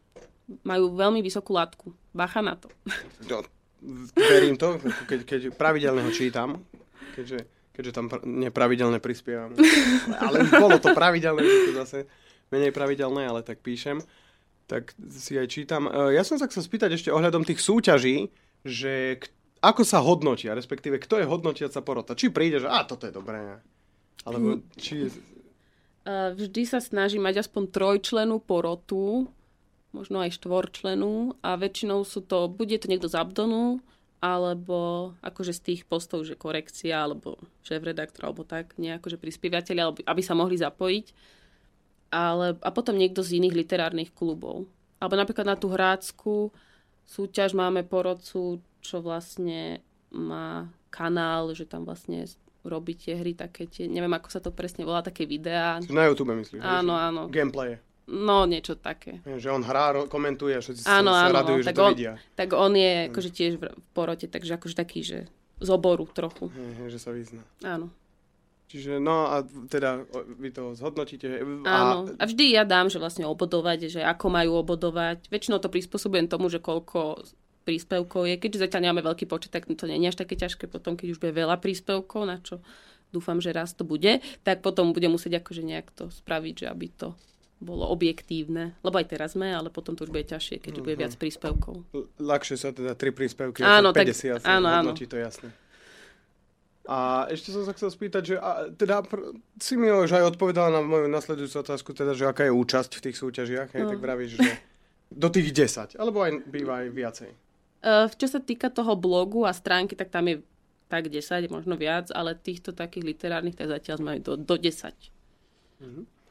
[0.68, 1.96] majú veľmi vysokú látku.
[2.12, 2.68] Bacha na to.
[3.32, 3.48] No,
[4.20, 4.76] verím to,
[5.08, 6.60] keď, keď pravidelne ho čítam,
[7.16, 9.54] keďže keďže tam pr- nepravidelne prispievam.
[10.24, 12.00] ale bolo to pravidelné, to zase
[12.50, 14.00] menej pravidelné, ale tak píšem.
[14.64, 15.86] tak si aj čítam.
[15.86, 18.30] E, Ja som sa chcel spýtať ešte ohľadom tých súťaží,
[18.64, 19.28] že k-
[19.60, 22.14] ako sa hodnotia, respektíve kto je hodnotiaca porota.
[22.14, 23.60] Či príde, že a toto je dobré.
[24.24, 25.12] Alebo či...
[26.04, 29.32] Uh, Vždy sa snaží mať aspoň trojčlenú porotu,
[29.96, 33.80] možno aj štvorčlenú a väčšinou sú to, bude to niekto z Abdonu,
[34.24, 37.36] alebo akože z tých postov, že korekcia, alebo
[37.68, 41.12] šéf-redaktor, alebo tak, nejako, že prispievateľi, alebo aby sa mohli zapojiť.
[42.16, 44.64] Ale, a potom niekto z iných literárnych klubov.
[45.04, 46.56] Alebo napríklad na tú hráckú
[47.04, 52.24] súťaž máme porodcu, čo vlastne má kanál, že tam vlastne
[52.64, 55.84] robí tie hry také tie, neviem ako sa to presne volá, také videá.
[55.92, 56.64] Na YouTube myslíš?
[56.64, 57.28] Áno, áno.
[57.28, 57.76] Gameplay.
[58.04, 59.24] No, niečo také.
[59.24, 62.14] Že on hrá, komentuje všetci Áno, sa, áno, radujú, že tak to on, vidia.
[62.36, 63.64] tak on je akože tiež v
[63.96, 65.20] porote, takže akože taký, že
[65.64, 66.52] z oboru trochu.
[66.52, 67.40] Hej, že sa vyzná.
[67.64, 67.88] Áno.
[68.68, 70.04] Čiže no a teda
[70.36, 71.30] vy to zhodnotíte.
[71.30, 72.10] A, Áno.
[72.18, 75.30] A vždy ja dám, že vlastne obodovať, že ako majú obodovať.
[75.30, 77.22] Väčšinou to prispôsobujem tomu, že koľko
[77.64, 78.36] príspevkov je.
[78.36, 81.22] Keďže zatiaľ nemáme veľký počet, tak to nie je až také ťažké potom, keď už
[81.24, 82.60] bude veľa príspevkov, na čo
[83.14, 86.88] dúfam, že raz to bude, tak potom budem musieť akože nejak to spraviť, že aby
[86.92, 87.14] to
[87.64, 88.76] bolo objektívne.
[88.80, 91.88] Lebo aj teraz sme, ale potom to už bude ťažšie, keď už bude viac príspevkov.
[91.90, 94.92] L- ľahšie sa teda tri príspevky, Áno, ako tak- 50 sa áno, áno.
[94.92, 95.50] hodnotí, to je jasné.
[96.84, 96.98] A
[97.28, 100.82] ešte som sa chcel spýtať, že a, teda pr- si mi už aj odpovedala na
[100.82, 103.90] moju nasledujúcu otázku, teda, že aká je účasť v tých súťažiach, hej, No.
[103.90, 104.52] tak vravíš, že
[105.08, 107.32] do tých 10, alebo aj býva aj viacej.
[107.80, 110.44] Uh, čo sa týka toho blogu a stránky, tak tam je
[110.86, 114.92] tak 10, možno viac, ale týchto takých literárnych, tak zatiaľ sme aj do, do 10.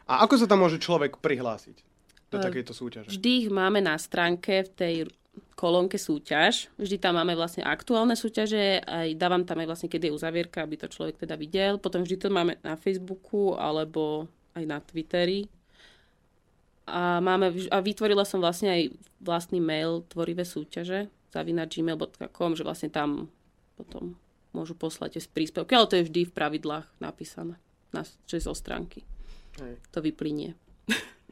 [0.08, 1.76] A ako sa tam môže človek prihlásiť
[2.32, 3.08] do Eh, takejto súťaže?
[3.12, 4.94] Vždy ich máme na stránke v tej
[5.56, 6.68] kolónke súťaž.
[6.76, 10.76] Vždy tam máme vlastne aktuálne súťaže, aj dávam tam aj vlastne, kedy je uzavierka, aby
[10.76, 11.78] to človek teda videl.
[11.78, 14.26] Potom vždy to máme na Facebooku alebo
[14.58, 15.48] aj na Twitteri.
[16.82, 18.82] A, máme, a vytvorila som vlastne aj
[19.22, 23.32] vlastný mail tvorivé súťaže zavinač gmail.com, že vlastne tam
[23.80, 24.20] potom
[24.52, 27.56] môžu poslať tie príspevky, ale to je vždy v pravidlách napísané,
[27.88, 29.00] na, čo je zo stránky.
[29.58, 29.74] Hej.
[29.90, 30.56] To vyplynie.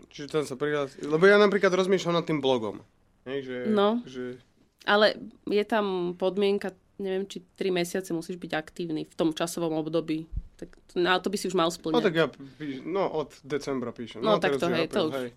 [0.09, 1.01] Čiže tam sa prihlási.
[1.03, 2.81] Lebo ja napríklad rozmýšľam nad tým blogom.
[3.23, 4.01] Hej, že, No.
[4.03, 4.41] že
[4.83, 5.13] Ale
[5.45, 10.25] je tam podmienka, neviem, či 3 mesiace musíš byť aktívny v tom časovom období.
[10.57, 12.01] Tak no, to by si už mal No splňať.
[12.03, 14.21] tak ja píš, no od decembra píšem.
[14.21, 15.15] No, tak teraz to je hej, apríl, to už.
[15.15, 15.31] Hej.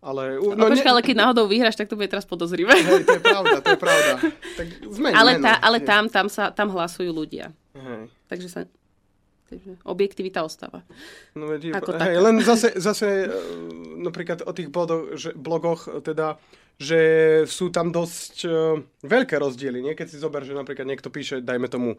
[0.00, 2.76] Ale, u, no, počkaj, ale keď náhodou vyhráš, tak to bude teraz podozrivé.
[2.76, 4.12] Hej, to je pravda, to je pravda.
[4.54, 4.66] Tak
[5.00, 5.42] zmeň ale meno.
[5.42, 5.86] tá, ale Hej.
[5.88, 7.56] tam, tam, sa, tam hlasujú ľudia.
[7.72, 8.12] Hej.
[8.28, 8.60] Takže sa...
[9.44, 10.80] Takže objektivita ostáva.
[11.36, 13.36] No, veď, Ako hej, len zase, zase e,
[14.00, 16.40] napríklad o tých blogoch, že, blogoch teda,
[16.80, 17.00] že
[17.46, 19.78] sú tam dosť uh, veľké rozdiely.
[19.84, 19.94] Nie?
[19.94, 21.94] Keď si zober, že napríklad niekto píše, dajme tomu,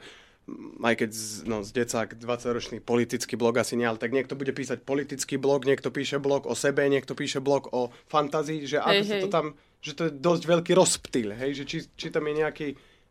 [0.84, 4.54] aj keď z, no, z decák 20-ročný politický blog asi nie, ale tak niekto bude
[4.54, 9.02] písať politický blog, niekto píše blog o sebe, niekto píše blog o fantázii, že ako
[9.02, 9.46] Hej, sa to tam,
[9.82, 12.68] že to je dosť veľký rozptýl, hej, že či, či tam je nejaký,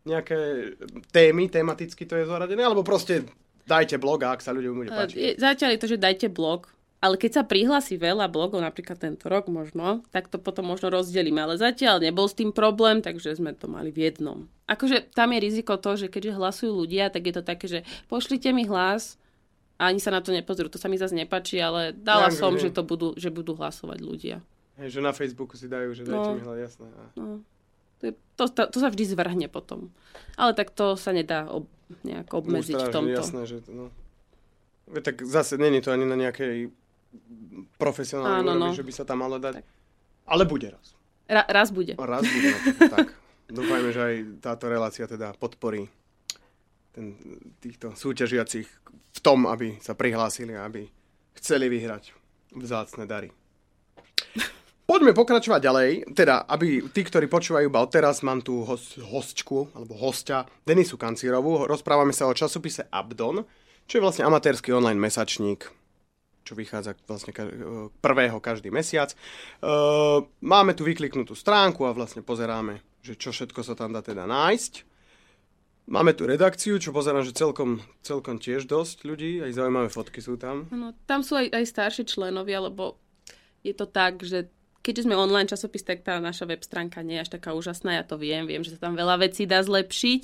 [0.07, 0.39] nejaké
[1.11, 3.27] témy, tematicky to je zoradené, alebo proste
[3.65, 5.15] dajte blog ak sa ľuďom bude páčiť.
[5.15, 9.25] Je- Zatiaľ je to, že dajte blog, ale keď sa prihlási veľa blogov, napríklad tento
[9.25, 11.37] rok možno, tak to potom možno rozdelíme.
[11.37, 14.45] Ale zatiaľ nebol s tým problém, takže sme to mali v jednom.
[14.65, 18.49] Akože tam je riziko to, že keďže hlasujú ľudia, tak je to také, že pošlite
[18.49, 19.21] mi hlas
[19.75, 20.65] a ani sa na to nepozrú.
[20.67, 23.53] To sa mi zase nepačí, ale dala Tak, som, že- že, to budú, že budú
[23.53, 24.41] hlasovať ľudia.
[24.75, 26.33] Hej, že na Facebooku si dajú, že dajte No.
[26.33, 26.87] mi hľad, jasné.
[27.15, 27.39] No,
[27.99, 29.91] to, to, to, sa vždy zvrhne potom.
[30.35, 31.65] Ale tak to sa nedá ob,
[32.03, 33.21] nejak obmedziť v tomto.
[33.23, 33.85] Jasné, že to, no.
[34.91, 36.69] Tak zase není to ani na nejakej
[37.79, 38.77] profesionálnej Áno, úrovni, no.
[38.77, 39.63] že by sa tam malo dať.
[39.63, 39.65] Tak.
[40.27, 40.93] Ale bude raz.
[41.25, 41.97] Ra, raz bude.
[41.97, 42.49] Raz bude.
[42.53, 43.07] No, tak.
[43.45, 45.85] Dúfajme, že aj táto relácia teda podporí
[46.93, 47.13] ten,
[47.61, 50.89] týchto súťažiacich v tom, aby sa prihlásili a aby
[51.37, 52.13] chceli vyhrať
[52.55, 53.29] vzácne dary.
[54.85, 55.89] Poďme pokračovať ďalej.
[56.13, 61.65] Teda, aby tí, ktorí počúvajú iba odteraz, mám tu host, hostčku, alebo hostia, Denisu Kancírovú.
[61.65, 63.41] Rozprávame sa o časopise Abdon,
[63.89, 65.65] čo je vlastne amatérsky online mesačník,
[66.45, 67.33] čo vychádza vlastne
[67.97, 69.17] prvého každý mesiac.
[70.45, 74.85] Máme tu vykliknutú stránku a vlastne pozeráme, že čo všetko sa tam dá teda nájsť.
[75.85, 80.37] Máme tu redakciu, čo pozerám, že celkom, celkom tiež dosť ľudí, aj zaujímavé fotky sú
[80.37, 80.65] tam.
[80.73, 82.97] No, tam sú aj, aj starší členovia, lebo
[83.61, 84.49] je to tak, že
[84.85, 88.03] keďže sme online časopis, tak tá naša web stránka nie je až taká úžasná, ja
[88.05, 90.21] to viem, viem, že sa tam veľa vecí dá zlepšiť,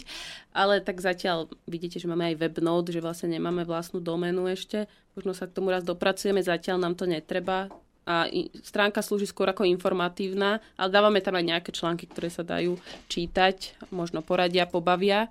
[0.53, 4.85] ale tak zatiaľ vidíte, že máme aj webnode, že vlastne nemáme vlastnú doménu ešte,
[5.17, 7.73] možno sa k tomu raz dopracujeme, zatiaľ nám to netreba.
[8.01, 8.25] A
[8.65, 12.77] stránka slúži skôr ako informatívna, ale dávame tam aj nejaké články, ktoré sa dajú
[13.09, 15.29] čítať, možno poradia, pobavia,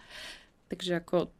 [0.70, 1.30] takže ako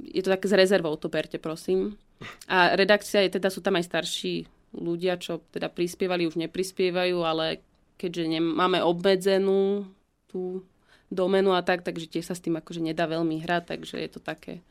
[0.00, 2.00] je to také s rezervou, to berte, prosím.
[2.48, 7.60] A redakcia je teda, sú tam aj starší ľudia, čo teda prispievali, už neprispievajú, ale
[7.98, 9.84] keďže máme obmedzenú
[10.30, 10.62] tú
[11.10, 14.20] domenu a tak, takže tiež sa s tým akože nedá veľmi hrať, takže je to
[14.22, 14.62] také...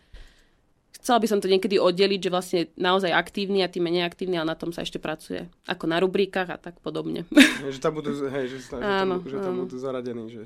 [1.00, 4.52] Chcela by som to niekedy oddeliť, že vlastne naozaj aktívny a tým menej aktívny, ale
[4.52, 5.48] na tom sa ešte pracuje.
[5.64, 7.24] Ako na rubrikách a tak podobne.
[7.64, 9.62] Hej, že tam budú, hej, že, sa- že, Áno, tam, že tam áno.
[9.64, 10.44] budú zaradení, že...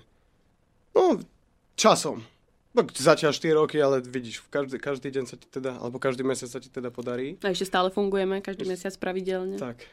[0.94, 1.18] No,
[1.74, 2.22] časom.
[2.74, 6.50] Tak zatiaľ 4 roky, ale vidíš, každý, každý deň sa ti teda, alebo každý mesiac
[6.50, 7.38] sa ti teda podarí.
[7.46, 9.62] A ešte stále fungujeme každý mesiac pravidelne.
[9.62, 9.86] Tak,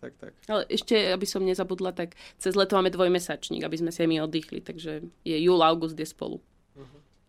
[0.00, 0.32] tak, tak.
[0.48, 4.16] Ale ešte, aby som nezabudla, tak cez leto máme dvojmesačník, aby sme si aj my
[4.24, 6.40] oddychli, takže je júl, august je spolu.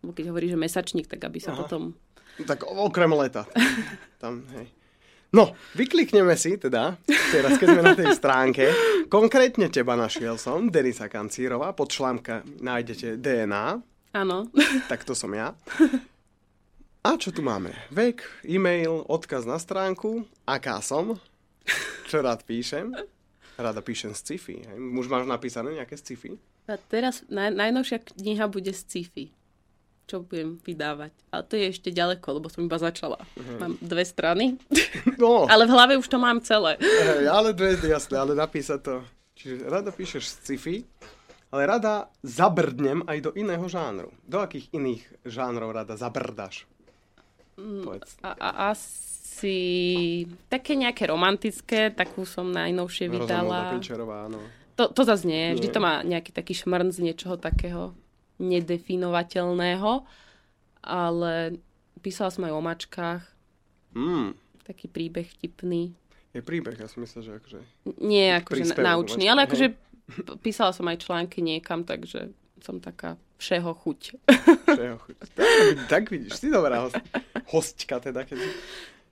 [0.04, 1.64] Lebo keď hovorí, že mesačník, tak aby sa Aha.
[1.64, 1.96] potom...
[2.44, 3.48] Tak okrem leta.
[4.22, 4.68] Tam, hej.
[5.34, 6.94] No, vyklikneme si teda,
[7.34, 8.70] teraz keď sme na tej stránke,
[9.10, 13.82] konkrétne teba našiel som, Denisa Kancírová, pod článka nájdete DNA,
[14.14, 14.46] Áno.
[14.90, 15.52] tak to som ja.
[17.04, 17.74] A čo tu máme?
[17.92, 21.20] Vek, e-mail, odkaz na stránku, aká som,
[22.08, 22.94] čo rád píšem.
[23.54, 24.64] Rada píšem sci-fi.
[24.64, 24.78] hej.
[24.78, 26.38] Už máš napísané nejaké sci-fi?
[26.64, 29.28] A teraz naj, najnovšia kniha bude sci-fi.
[30.04, 31.12] Čo budem vydávať.
[31.32, 33.20] Ale to je ešte ďaleko, lebo som iba začala.
[33.56, 34.56] Mám dve strany,
[35.22, 36.76] No, ale v hlave už to mám celé.
[36.80, 38.94] hej, ale dve, jasné, ale napísať to.
[39.36, 40.84] Čiže rada píšeš sci-fi,
[41.54, 44.10] ale rada zabrdnem aj do iného žánru.
[44.26, 46.66] Do akých iných žánrov rada zabrdaš?
[47.54, 48.18] Povedz.
[48.26, 49.54] A, a asi
[50.50, 53.70] také nejaké romantické, takú som najnovšie vydala.
[53.78, 54.42] Pinčerová, áno.
[54.74, 55.54] To, to zase nie.
[55.54, 57.94] Vždy to má nejaký taký šmrn z niečoho takého
[58.42, 60.02] nedefinovateľného.
[60.82, 61.62] Ale
[62.02, 63.22] písala som aj o mačkách.
[63.94, 64.34] Mm,
[64.66, 65.94] Taký príbeh vtipný.
[66.34, 67.58] je príbeh, ja si myslím, že akože...
[68.02, 69.66] Nie akože Príspevok na- naučný, mačky, ale akože
[70.44, 72.32] písala som aj články niekam, takže
[72.64, 74.00] som taká všeho chuť.
[74.68, 75.16] Všeho chuť.
[75.36, 75.48] Tak,
[75.88, 76.96] tak vidíš, si dobrá host,
[77.52, 78.24] hostka teda.
[78.24, 78.38] Keď...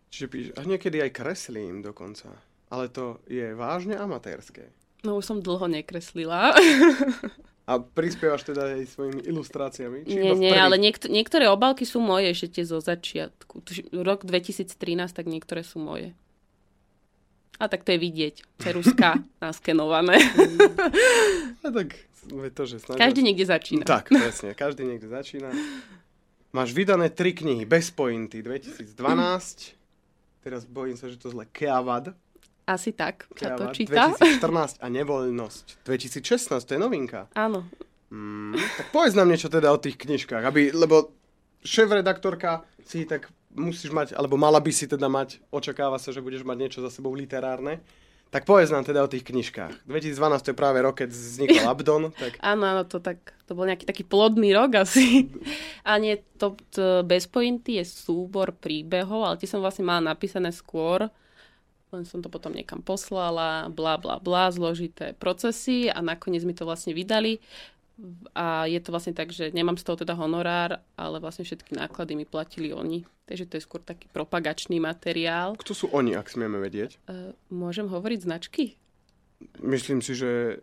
[0.08, 2.32] Čiže píš, a niekedy aj kreslím dokonca.
[2.72, 4.72] Ale to je vážne amatérske.
[5.04, 6.56] No už som dlho nekreslila.
[7.62, 10.02] A prispievaš teda aj svojimi ilustráciami?
[10.02, 13.62] Či nie, nie, ale niekt- niektoré obálky sú moje ešte tie zo začiatku.
[14.02, 14.74] Rok 2013,
[15.14, 16.10] tak niektoré sú moje.
[17.62, 18.34] A tak to je vidieť.
[18.58, 20.18] Ceruska naskenované.
[21.62, 21.94] A tak
[22.54, 22.98] to, že snažíš.
[22.98, 23.84] Každý niekde začína.
[23.86, 24.50] Tak, presne.
[24.58, 25.54] Každý niekde začína.
[26.50, 28.98] Máš vydané tri knihy bez pointy 2012.
[30.42, 31.46] Teraz bojím sa, že to zle.
[31.46, 32.18] Keavad.
[32.66, 34.10] Asi tak sa to číta.
[34.14, 35.86] 2014 a Nevoľnosť.
[35.86, 37.26] 2016, to je novinka.
[37.34, 37.66] Áno.
[38.12, 41.10] Mm, tak povedz nám niečo teda o tých knižkách, aby, lebo
[41.64, 46.44] šéf-redaktorka si tak musíš mať, alebo mala by si teda mať, očakáva sa, že budeš
[46.44, 47.80] mať niečo za sebou literárne.
[48.32, 49.84] Tak povedz nám teda o tých knižkách.
[49.84, 53.68] 2012 to je práve rok, keď vznikol Abdon, tak Áno, áno, to, tak, to bol
[53.68, 55.28] nejaký taký plodný rok asi.
[55.88, 60.48] A nie, to, to bez pointy je súbor príbehov, ale tie som vlastne mala napísané
[60.48, 61.12] skôr.
[61.92, 66.64] Len som to potom niekam poslala, bla bla bla, zložité procesy a nakoniec mi to
[66.64, 67.36] vlastne vydali.
[68.32, 72.14] A je to vlastne tak, že nemám z toho teda honorár, ale vlastne všetky náklady
[72.14, 73.06] mi platili oni.
[73.22, 75.54] Takže to je skôr taký propagačný materiál.
[75.54, 76.98] kto sú oni, ak smieme vedieť?
[77.06, 78.74] E, môžem hovoriť značky?
[79.58, 80.58] Myslím si, že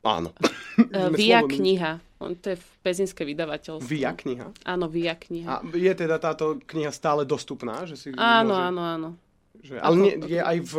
[0.00, 0.36] áno.
[0.76, 1.56] Sme Via slobodní.
[1.56, 1.92] kniha.
[2.20, 3.84] On, to je Pezinské vydavateľstvo.
[3.84, 4.52] Via kniha.
[4.64, 5.48] Áno, Via kniha.
[5.50, 7.84] A je teda táto kniha stále dostupná?
[7.84, 9.08] Že si Áno, môže- áno, áno.
[9.62, 10.74] Že, ale nie, je aj v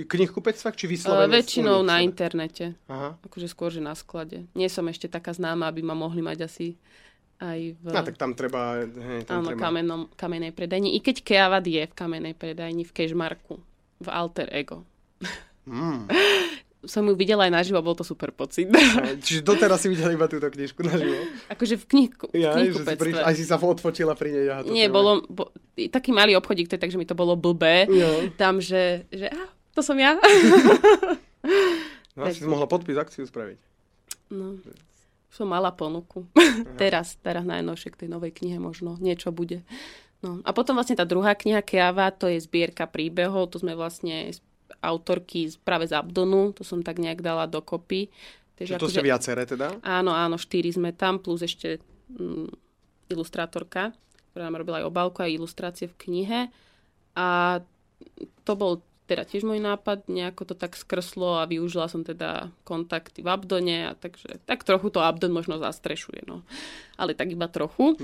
[0.00, 1.30] e, knihkupectvách, či vyslovene?
[1.30, 2.74] väčšinou u nich na internete.
[2.88, 3.14] Aha.
[3.22, 4.48] Akože skôr, že na sklade.
[4.56, 6.66] Nie som ešte taká známa, aby ma mohli mať asi
[7.36, 8.82] aj v No tak tam treba...
[8.88, 9.60] Hej, tam áno, treba.
[9.60, 10.96] kamennom, kamenej predajni.
[10.96, 13.60] I keď Keavad je v kamenej predajni v Cashmarku.
[14.00, 14.84] V Alter Ego.
[15.68, 16.08] Mm.
[16.86, 18.70] Som ju videla aj naživo, bol to super pocit.
[19.26, 21.18] Čiže doteraz si videla iba túto knižku naživo.
[21.52, 24.46] akože v, knihku, v Ja, že si prišla, aj si sa odfotila pri nej.
[24.48, 27.34] Aha, to Nie, bolo, bo, taký malý obchodík, to je tak, že mi to bolo
[27.34, 27.90] blbé.
[27.90, 28.30] Jo.
[28.38, 29.42] Tam, že, že á,
[29.76, 30.16] to som ja.
[32.16, 33.60] No, si si mohla podpis akciu spraviť.
[34.32, 34.56] No,
[35.28, 36.24] som mala ponuku.
[36.80, 39.60] teraz, teraz najnovšie k tej novej knihe možno niečo bude.
[40.24, 40.40] No.
[40.48, 44.32] A potom vlastne tá druhá kniha Keava, to je zbierka príbehov, to sme vlastne
[44.82, 48.10] autorky práve z Abdonu, to som tak nejak dala dokopy.
[48.56, 49.76] Čiže to ste viaceré teda?
[49.84, 51.82] Áno, áno, štyri sme tam, plus ešte
[52.16, 52.48] mm,
[53.12, 53.92] ilustrátorka,
[54.32, 56.40] ktorá nám robila aj obálku, aj ilustrácie v knihe.
[57.16, 57.60] A
[58.44, 63.22] to bol teda tiež môj nápad, nejako to tak skrslo a využila som teda kontakty
[63.22, 66.42] v Abdone a takže tak trochu to Abdon možno zastrešuje, no.
[66.98, 67.94] Ale tak iba trochu.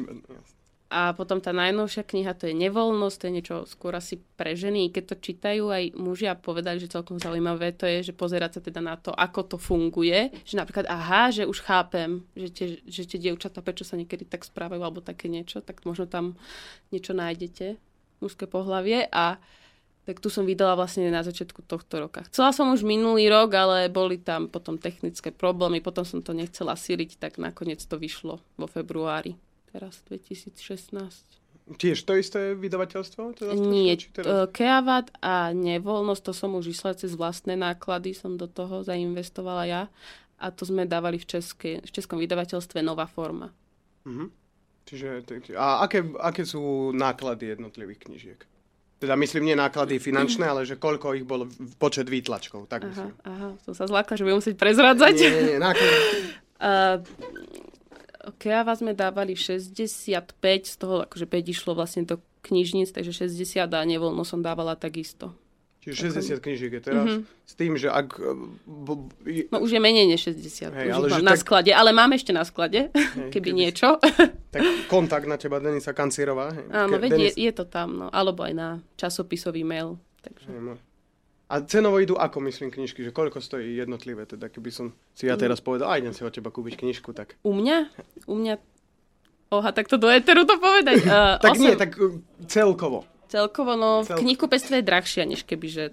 [0.92, 4.92] A potom tá najnovšia kniha, to je Nevoľnosť, to je niečo skôr asi pre ženy.
[4.92, 8.60] Keď to čítajú aj muži a povedali, že celkom zaujímavé to je, že pozerať sa
[8.60, 10.28] teda na to, ako to funguje.
[10.44, 14.44] Že napríklad, aha, že už chápem, že tie, že tie dievčatá, prečo sa niekedy tak
[14.44, 16.36] správajú, alebo také niečo, tak možno tam
[16.92, 17.80] niečo nájdete,
[18.20, 19.08] mužské pohlavie.
[19.08, 19.40] A
[20.02, 22.26] tak tu som vydala vlastne na začiatku tohto roka.
[22.26, 26.74] Chcela som už minulý rok, ale boli tam potom technické problémy, potom som to nechcela
[26.74, 29.38] síriť, tak nakoniec to vyšlo vo februári,
[29.72, 31.40] teraz 2016.
[31.62, 33.38] Tiež to isté vydavateľstvo?
[33.38, 33.94] Teda Nie?
[34.50, 39.82] Keavat a nevoľnosť, to som už išla cez vlastné náklady, som do toho zainvestovala ja
[40.42, 43.54] a to sme dávali v, české, v českom vydavateľstve Nová forma.
[44.04, 44.42] Mhm.
[44.82, 45.22] Čiže,
[45.54, 48.40] a aké, aké sú náklady jednotlivých knižiek?
[48.98, 51.46] Teda myslím nie náklady finančné, ale že koľko ich bolo
[51.78, 53.12] počet výtlačkov, tak Aha, myslím.
[53.22, 55.14] aha, som sa zlákla, že budem musieť prezradzať.
[55.18, 55.96] Nie, nie, nie, náklady.
[56.62, 57.02] Uh,
[58.32, 60.30] Keava sme dávali 65,
[60.62, 65.34] z toho akože 5 išlo vlastne do knižníc, takže 60 a nevoľno som dávala takisto.
[65.82, 67.06] Čiže 60 knižiek je teraz.
[67.42, 68.14] S tým, že ak...
[68.14, 68.30] e,
[68.64, 71.90] b- b- No už je menej než 60, Hej, ale že na tak- sklade, ale
[71.90, 72.94] mám ešte na sklade,
[73.34, 73.98] keby keby- niečo.
[74.48, 76.54] tak kontakt na teba Denisa Kancierová.
[76.54, 76.66] Hej.
[76.70, 78.06] Áno, Ke- veď Denis- je, je to tam, no.
[78.08, 79.98] alebo aj na časopisový mail.
[80.22, 80.46] Takže.
[80.46, 80.78] Hej.
[81.52, 83.04] A cenovo idú ako, myslím, knižky?
[83.04, 84.24] Že koľko stojí jednotlivé?
[84.24, 87.36] Teda keby som si ja teraz povedal, a idem si od teba kúpiť knižku, tak...
[87.44, 87.92] U mňa?
[88.24, 88.56] U mňa...
[89.52, 91.04] Oha, tak to do eteru to povedať.
[91.04, 92.16] Uh, Tak nie, tak uh,
[92.48, 93.04] celkovo.
[93.28, 95.84] Celkovo, no, Cel- v knihkupectve je drahšia, než keby, že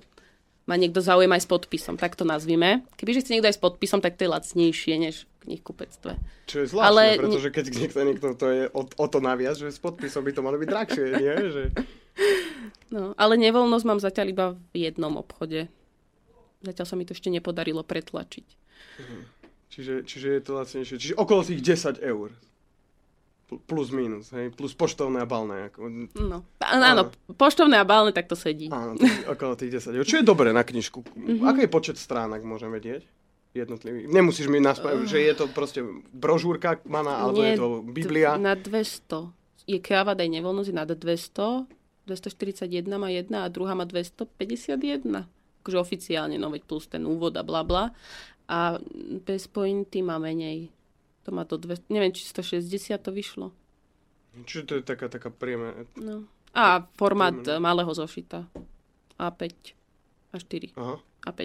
[0.64, 2.88] má niekto záujem aj s podpisom, tak to nazvime.
[2.96, 6.14] Kebyže chce niekto aj s podpisom, tak to je lacnejšie, než knihkupectve.
[6.46, 7.04] Čo je zvláštne, Ale...
[7.18, 10.46] pretože keď niekto, niekto to je o, o to naviac, že s podpisom by to
[10.46, 11.36] malo byť drahšie, nie?
[11.56, 11.64] Že...
[12.90, 15.70] No, ale nevoľnosť mám zatiaľ iba v jednom obchode.
[16.66, 18.48] Zatiaľ sa mi to ešte nepodarilo pretlačiť.
[19.70, 20.96] Čiže, čiže je to lacnejšie.
[20.98, 22.34] Čiže okolo tých 10 eur.
[23.48, 24.50] Pl- Plus minus, hej?
[24.52, 25.70] Plus poštovné a balné.
[25.70, 26.10] Ako...
[26.18, 28.68] No, á- áno, poštovné a bálne tak to sedí.
[28.74, 30.06] Áno, tých, okolo tých 10 eur.
[30.06, 31.06] Čo je dobré na knižku?
[31.06, 31.14] Mhm.
[31.16, 31.48] Mm-hmm.
[31.48, 33.06] Aký je počet stránok, môžem vedieť?
[33.50, 34.06] Jednotlivý.
[34.06, 35.82] Nemusíš mi naspäť, že je to proste
[36.14, 38.38] brožúrka maná, alebo Nie, je to Biblia.
[38.38, 39.34] Na 200.
[39.66, 41.79] Je Keava aj nevoľnosť je nad 200.
[42.10, 45.30] 241 má jedna a druhá má 251.
[45.62, 47.94] Akože oficiálne, no veď plus ten úvod a bla bla.
[48.50, 48.82] A
[49.22, 50.74] bez pointy má menej.
[51.28, 53.54] To má do 200, neviem, či 160 to vyšlo.
[54.42, 55.86] Čiže to je taká, taká príjemná...
[56.00, 56.26] No.
[56.58, 58.50] A formát eh, malého zošita.
[59.20, 59.46] A5.
[60.34, 60.74] A4.
[60.74, 60.96] Aha.
[61.30, 61.42] A5.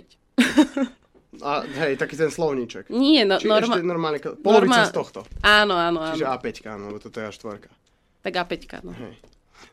[1.42, 2.94] A hej, taký ten slovníček.
[2.94, 3.74] Nie, no, Či norma...
[3.74, 5.20] ešte normálne, polovica norma- z tohto.
[5.42, 6.14] Áno, áno, áno.
[6.14, 7.66] Čiže A5, áno, lebo toto je A4.
[8.22, 8.54] Tak A5,
[8.86, 8.94] no.
[8.94, 9.14] Hej.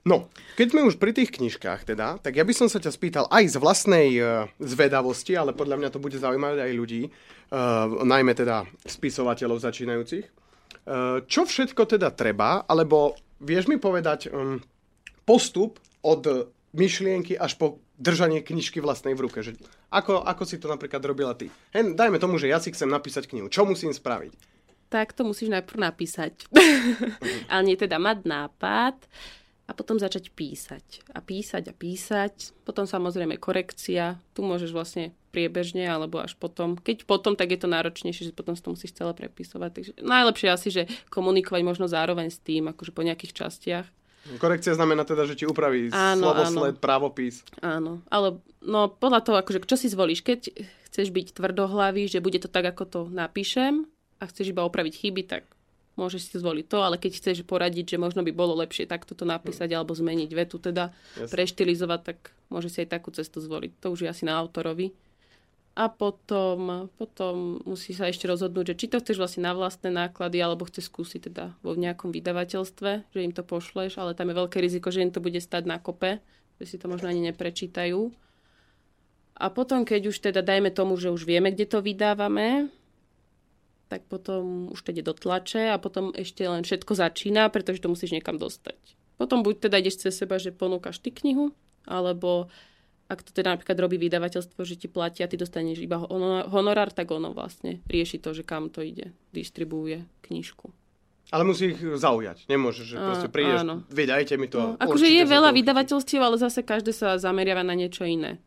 [0.08, 3.26] No, keď sme už pri tých knižkách teda, tak ja by som sa ťa spýtal
[3.30, 8.34] aj z vlastnej uh, zvedavosti, ale podľa mňa to bude zaujímať aj ľudí, uh, najmä
[8.34, 10.26] teda spisovateľov začínajúcich.
[10.82, 14.58] Uh, čo všetko teda treba, alebo vieš mi povedať um,
[15.24, 19.46] postup od myšlienky až po držanie knižky vlastnej v ruke.
[19.46, 19.60] Že
[19.94, 21.54] ako, ako si to napríklad robila ty?
[21.76, 23.52] Hen, dajme tomu, že ja si chcem napísať knihu.
[23.52, 24.34] Čo musím spraviť?
[24.92, 26.50] Tak to musíš najprv napísať.
[27.52, 28.96] Ale nie teda mať nápad
[29.72, 31.15] a potom začať písať.
[31.15, 32.51] A písať a písať.
[32.67, 34.19] Potom samozrejme korekcia.
[34.36, 36.76] Tu môžeš vlastne priebežne alebo až potom.
[36.76, 39.69] Keď potom, tak je to náročnejšie, že potom si to musíš celé prepisovať.
[39.72, 43.88] Takže najlepšie asi, že komunikovať možno zároveň s tým, akože po nejakých častiach.
[44.43, 47.41] Korekcia znamená teda, že ti upraví Áno, slovosled, právopis.
[47.63, 50.51] Áno, ale no podľa toho, akože čo si zvolíš, keď
[50.91, 53.89] chceš byť tvrdohlavý, že bude to tak, ako to napíšem
[54.22, 55.49] a chceš iba opraviť chyby, tak
[56.00, 59.28] môžeš si zvoliť to, ale keď chceš poradiť, že možno by bolo lepšie takto to
[59.28, 61.32] napísať alebo zmeniť vetu, teda Jasne.
[61.32, 62.18] preštilizovať, tak
[62.48, 63.72] môže si aj takú cestu zvoliť.
[63.84, 64.96] To už je asi na autorovi.
[65.72, 70.44] A potom, potom musí sa ešte rozhodnúť, že či to chceš vlastne na vlastné náklady,
[70.44, 74.60] alebo chceš skúsiť teda vo nejakom vydavateľstve, že im to pošleš, ale tam je veľké
[74.60, 76.20] riziko, že im to bude stať na kope,
[76.60, 78.12] že si to možno ani neprečítajú.
[79.39, 82.68] A potom, keď už teda dajme tomu, že už vieme, kde to vydávame,
[83.92, 87.92] tak potom už to ide do tlače a potom ešte len všetko začína, pretože to
[87.92, 88.80] musíš niekam dostať.
[89.20, 91.52] Potom buď teda ideš cez seba, že ponúkaš ty knihu,
[91.84, 92.48] alebo
[93.12, 97.12] ak to teda napríklad robí vydavateľstvo, že ti platia, ty dostaneš iba hono- honorár, tak
[97.12, 100.72] ono vlastne rieši to, že kam to ide, distribuuje knižku.
[101.36, 102.48] Ale musí ich zaujať.
[102.48, 103.84] Nemôžeš, že proste prídeš, áno.
[103.92, 104.60] veď dajte mi to.
[104.60, 108.39] No, akože je veľa vydavateľstiev, ale zase každé sa zameriava na niečo iné.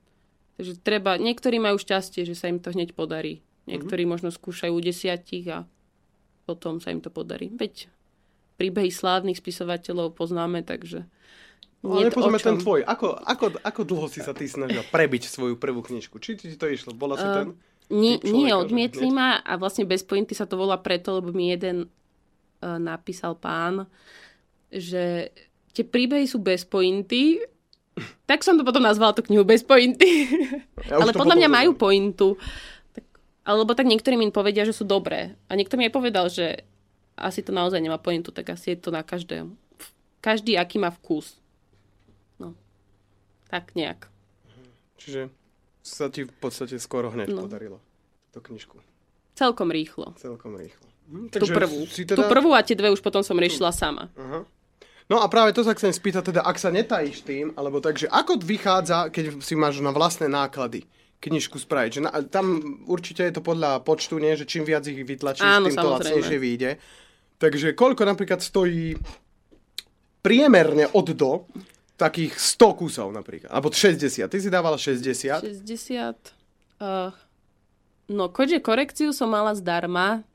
[0.56, 3.44] Takže treba, niektorí majú šťastie, že sa im to hneď podarí.
[3.64, 5.64] Niektorí možno skúšajú u desiatich a
[6.44, 7.48] potom sa im to podarí.
[7.48, 7.88] Veď
[8.60, 11.08] príbehy slávnych spisovateľov poznáme, takže...
[11.84, 12.80] No, nie ale pozrieme ten tvoj.
[12.88, 16.16] Ako, ako, ako dlho si sa ty snažil prebiť svoju prvú knižku?
[16.16, 16.96] Či ti to išlo?
[16.96, 17.46] Bola si ten?
[17.92, 21.36] Nie, typ nie že odmietli ma a vlastne bez pointy sa to volá preto, lebo
[21.36, 23.84] mi jeden uh, napísal pán,
[24.72, 25.28] že
[25.76, 27.44] tie príbehy sú bez pointy,
[28.24, 30.32] tak som to potom nazvala tú knihu bez pointy.
[30.88, 32.40] Ja Ale podľa mňa majú pointu.
[32.40, 32.73] Tak,
[33.44, 35.36] alebo tak niektorí mi povedia, že sú dobré.
[35.46, 36.64] A niekto mi aj povedal, že
[37.14, 39.52] asi to naozaj nemá pointu, tak asi je to na každého.
[40.18, 41.36] Každý, aký má vkus.
[42.34, 42.56] No.
[43.46, 44.08] Tak nejak.
[44.96, 45.28] Čiže
[45.84, 47.44] sa ti v podstate skoro hneď No.
[47.44, 47.78] podarilo
[48.32, 48.80] tú knižku.
[49.34, 50.16] Celkom rýchlo.
[50.16, 50.88] Celkom rýchlo.
[51.04, 51.84] Hm, Tú prvú.
[51.84, 54.08] Si Tú prvú a tie dve už potom som riešila sama.
[54.16, 54.48] Aha.
[55.04, 58.40] No a práve to sa chcem spýtať, teda ak sa netajíš tým, alebo takže ako
[58.40, 60.88] vychádza, keď si máš na vlastné náklady
[61.24, 61.90] knižku spraviť?
[61.96, 62.46] Že na, tam
[62.84, 64.36] určite je to podľa počtu, nie?
[64.36, 66.70] Že čím viac ich vytlačíš, Áno, tým to lacnejšie vyjde.
[67.40, 68.94] Takže koľko napríklad stojí
[70.20, 71.48] priemerne od do
[71.94, 74.26] takých 100 kusov napríklad, alebo 60.
[74.26, 75.62] Ty si dávala 60.
[75.62, 76.34] 60.
[76.82, 77.14] Uh,
[78.10, 80.26] no, keďže korekciu som mala zdarma,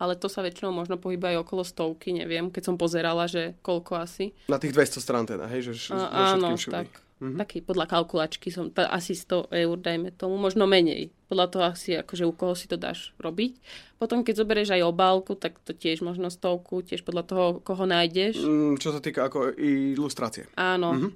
[0.00, 4.00] ale to sa väčšinou možno pohybuje aj okolo stovky, neviem, keď som pozerala, že koľko
[4.00, 4.32] asi.
[4.46, 5.70] Na tých 200 strán teda, hej?
[5.70, 7.09] Že so áno, všetkým všude.
[7.20, 7.36] Tak.
[7.36, 11.12] Taký podľa kalkulačky som, t- asi 100 eur, dajme tomu, možno menej.
[11.28, 13.60] Podľa toho asi, akože u koho si to dáš robiť.
[14.00, 18.40] Potom, keď zoberieš aj obálku, tak to tiež možno stovku, tiež podľa toho, koho nájdeš.
[18.40, 20.48] Mm, čo sa týka ako ilustrácie.
[20.56, 21.12] Áno.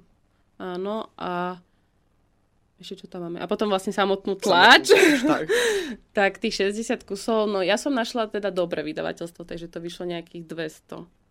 [0.61, 1.57] Áno, a
[2.75, 3.39] ešte čo tam máme?
[3.39, 4.91] A potom vlastne samotnú tlač.
[5.23, 5.47] tak.
[6.17, 10.45] tak tých 60 kusov, no ja som našla teda dobré vydavateľstvo, takže to vyšlo nejakých
[10.45, 11.24] 200.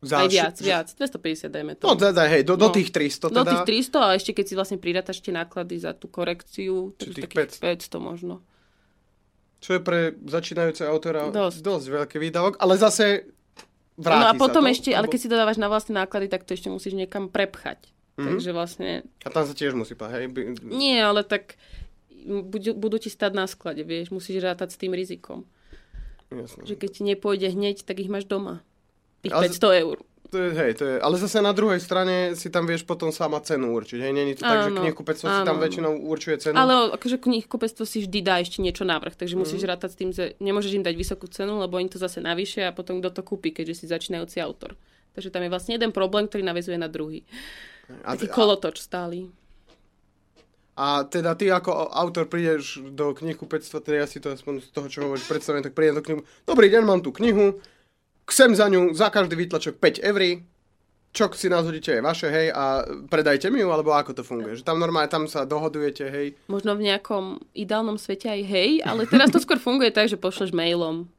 [0.00, 0.86] Za Aj viac, š- viac.
[0.90, 1.84] 250 dajme to.
[1.84, 2.72] No teda, hej, do, do No.
[2.72, 3.36] tých 300 teda.
[3.36, 7.12] Do tých 300 a ešte keď si vlastne pridátaš tie náklady za tú korekciu, tak
[7.12, 8.40] tých takých 500 možno.
[9.60, 11.86] Čo je pre začínajúceho autora dosť, Dosť.
[11.90, 13.28] veľký výdavok, ale zase
[13.94, 16.26] vráti no a sa potom to, ešte, ale keď si to dávaš na vlastné náklady,
[16.26, 17.84] tak to ešte musíš niekam prepchať.
[18.16, 18.24] Mhm.
[18.26, 18.90] Takže vlastne,
[19.20, 20.24] A tam sa tiež musí pať, hej?
[20.62, 21.60] Nie, ale tak
[22.22, 25.44] budú, budú ti stať na sklade, vieš, musíš rátať s tým rizikom.
[26.30, 26.64] Jasné.
[26.64, 28.64] Že keď ti nepôjde hneď, tak ich máš doma.
[29.20, 29.96] Tých Ale- 500 eur.
[30.30, 33.42] To je, hej, to je, ale zase na druhej strane si tam vieš potom sama
[33.42, 34.12] cenu určiť, hej?
[34.14, 36.54] Není to tak, že Áno, knihkupectvo si tam väčšinou určuje cenu.
[36.54, 39.40] Ale akože knihkupectvo si vždy dá ešte niečo navrh, takže Mhm.
[39.42, 42.70] musíš rátať s tým, že nemôžeš im dať vysokú cenu, lebo oni to zase navýšia
[42.70, 44.78] a potom kto to kúpi, keďže si začínajúci autor.
[45.10, 47.26] Takže tam je vlastne jeden problém, ktorý navezuje na druhý.
[48.06, 49.34] a, Taký a, kolotoč stály.
[50.76, 54.86] a teda ty ako autor prídeš do knihkupectva, teda ja si to aspoň z toho,
[54.86, 56.20] čo hovoríš, predstavujem, tak prídem do knihu.
[56.44, 57.58] Dobrý deň, mám tu knihu,
[58.30, 60.22] chcem za ňu za každý výtlačok 5 eur,
[61.10, 64.62] čo si nás hodíte je vaše, hej, a predajte mi ju, alebo ako to funguje?
[64.62, 69.10] Že tam normálne, tam sa dohodujete, hej, Možno v nejakom ideálnom svete aj hej, ale
[69.10, 71.10] teraz to skôr funguje tak, že pošleš mailom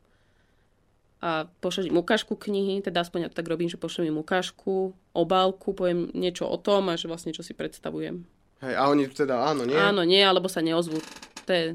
[1.22, 5.76] a pošleš im ukážku knihy, teda aspoň ja tak robím, že pošlem im ukážku, obálku,
[5.76, 8.24] poviem niečo o tom a že vlastne čo si predstavujem.
[8.64, 9.76] hej, a oni teda áno, nie?
[9.76, 11.04] Áno, nie, alebo sa neozvú.
[11.46, 11.66] To je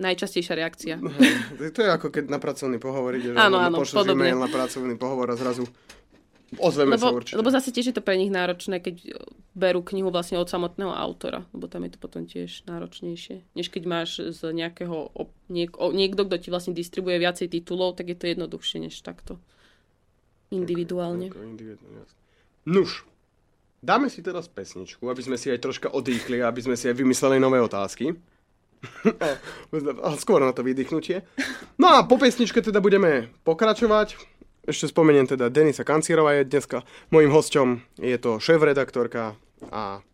[0.00, 0.94] najčastejšia reakcia.
[1.70, 4.24] To je ako keď na pracovný pohovor ide, že Áno, áno, pošleš podobne.
[4.26, 5.68] e-mail na pracovný pohovor a zrazu
[6.56, 7.36] ozveme sa Lebo, určite.
[7.36, 9.14] lebo zase tiež je to pre nich náročné, keď
[9.52, 13.46] berú knihu vlastne od samotného autora, lebo tam je to potom tiež náročnejšie.
[13.52, 15.14] Než keď máš z nejakého,
[15.46, 19.38] niek- niekto, kto ti vlastne distribuje viacej titulov, tak je to jednoduchšie než takto.
[20.50, 21.30] Individuálne.
[21.30, 22.18] Ako individuálne, jasne.
[22.66, 23.06] Nuž,
[23.78, 27.38] dáme si teraz pesničku, aby sme si aj troška odýchli, aby sme si aj vymysleli
[27.38, 28.10] nové otázky.
[30.22, 31.24] Skôr na to vydýchnutie.
[31.76, 34.16] No a po pesničke teda budeme pokračovať.
[34.68, 37.68] Ešte spomeniem teda Denisa Kancierová je dneska mojim hosťom.
[38.00, 39.36] Je to šéf-redaktorka
[39.72, 40.04] a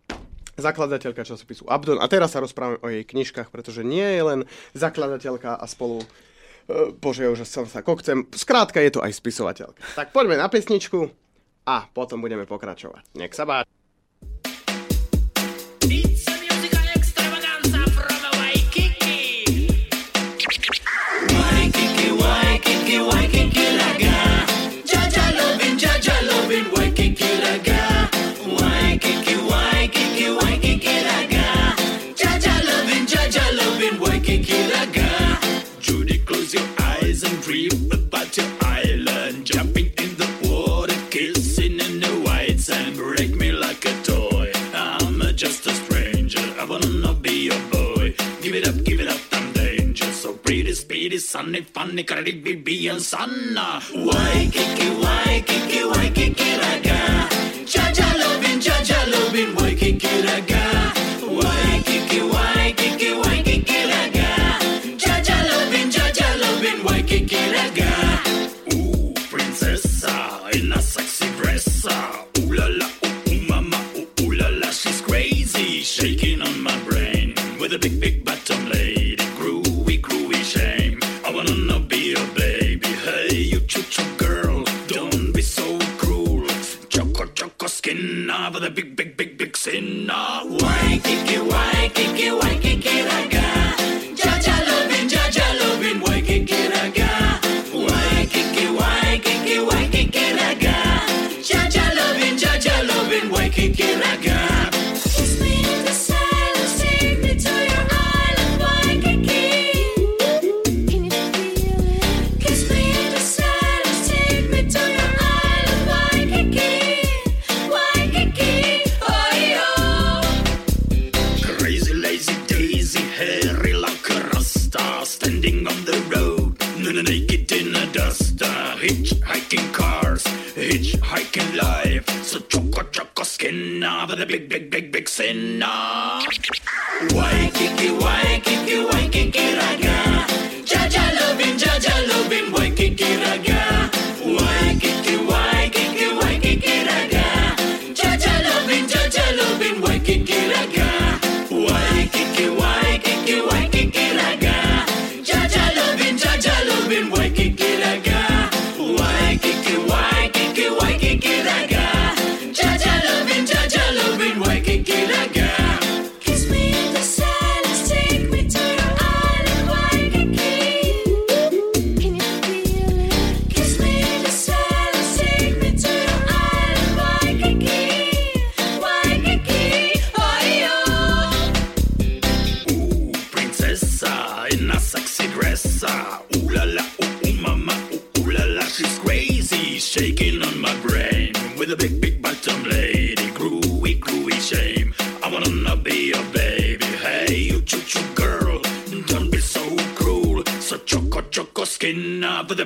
[0.57, 2.01] zakladateľka časopisu Abdon.
[2.01, 4.41] A teraz sa rozprávame o jej knižkách, pretože nie je len
[4.73, 6.07] zakladateľka a spolu e,
[6.97, 8.25] Bože, už som sa kokcem.
[8.33, 9.83] Skrátka je to aj spisovateľka.
[9.95, 11.13] Tak poďme na pesničku
[11.69, 13.19] a potom budeme pokračovať.
[13.19, 13.76] Nech sa páči.
[51.19, 53.81] sanni funny, karadi be and sanna.
[53.93, 55.45] Why, kiki wai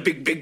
[0.04, 0.39] big, big,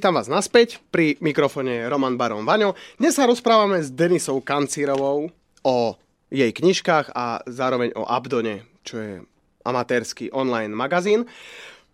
[0.00, 0.80] vítam vás naspäť.
[0.88, 2.72] Pri mikrofone je Roman Baron Vaňo.
[2.96, 5.28] Dnes sa rozprávame s Denisou Kancírovou
[5.60, 5.76] o
[6.32, 9.20] jej knižkách a zároveň o Abdone, čo je
[9.60, 11.28] amatérsky online magazín.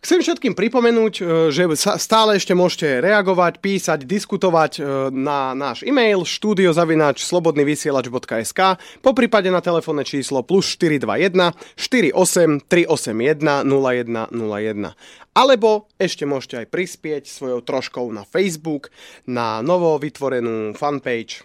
[0.06, 1.66] Chcem všetkým pripomenúť, e, že
[1.98, 9.58] stále ešte môžete reagovať, písať, diskutovať e, na náš e-mail studiozavináč slobodnyvysielač.sk po prípade na
[9.58, 14.94] telefónne číslo plus 421 48 381 0101.
[15.36, 18.88] Alebo ešte môžete aj prispieť svojou troškou na Facebook,
[19.28, 21.44] na novo vytvorenú fanpage,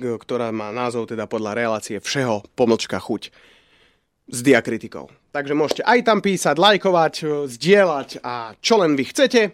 [0.00, 3.28] ktorá má názov teda podľa relácie Všeho pomlčka chuť
[4.28, 5.12] s diakritikou.
[5.32, 9.52] Takže môžete aj tam písať, lajkovať, e, zdieľať a čo len vy chcete.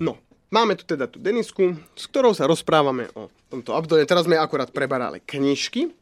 [0.00, 0.20] No,
[0.52, 4.08] máme tu teda tú Denisku, s ktorou sa rozprávame o tomto Abdone.
[4.08, 5.92] Teraz sme akurát preberali knižky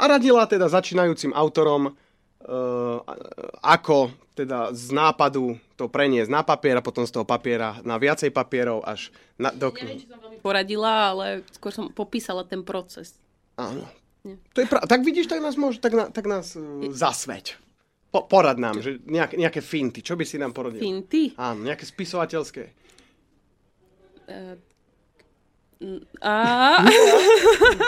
[0.00, 1.92] a radila teda začínajúcim autorom, e,
[3.64, 8.32] ako teda z nápadu to preniesť na papier a potom z toho papiera na viacej
[8.32, 10.08] papierov až na, do knihy.
[10.40, 13.20] Poradila, ale skôr som popísala ten proces.
[13.60, 13.84] Áno.
[14.24, 14.36] Nie.
[14.52, 17.56] To je pra- tak vidíš, tak nás môže, tak, na, tak nás uh, zasveť.
[18.10, 20.02] Po, porad nám, že nejaké, nejaké finty.
[20.02, 20.80] Čo by si nám poradil?
[20.82, 21.32] Finty.
[21.38, 22.74] Áno, nejaké spisovateľské.
[26.20, 26.34] A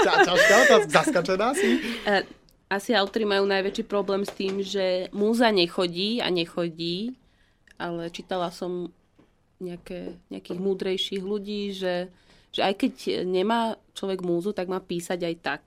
[0.01, 1.77] Ťa, ťažká otázka, zaskačená si?
[2.09, 2.25] e,
[2.73, 7.13] asi autori majú najväčší problém s tým, že múza nechodí a nechodí,
[7.77, 8.89] ale čítala som
[9.61, 12.09] nejaké, nejakých múdrejších ľudí, že,
[12.49, 12.95] že aj keď
[13.29, 15.63] nemá človek múzu, tak má písať aj tak.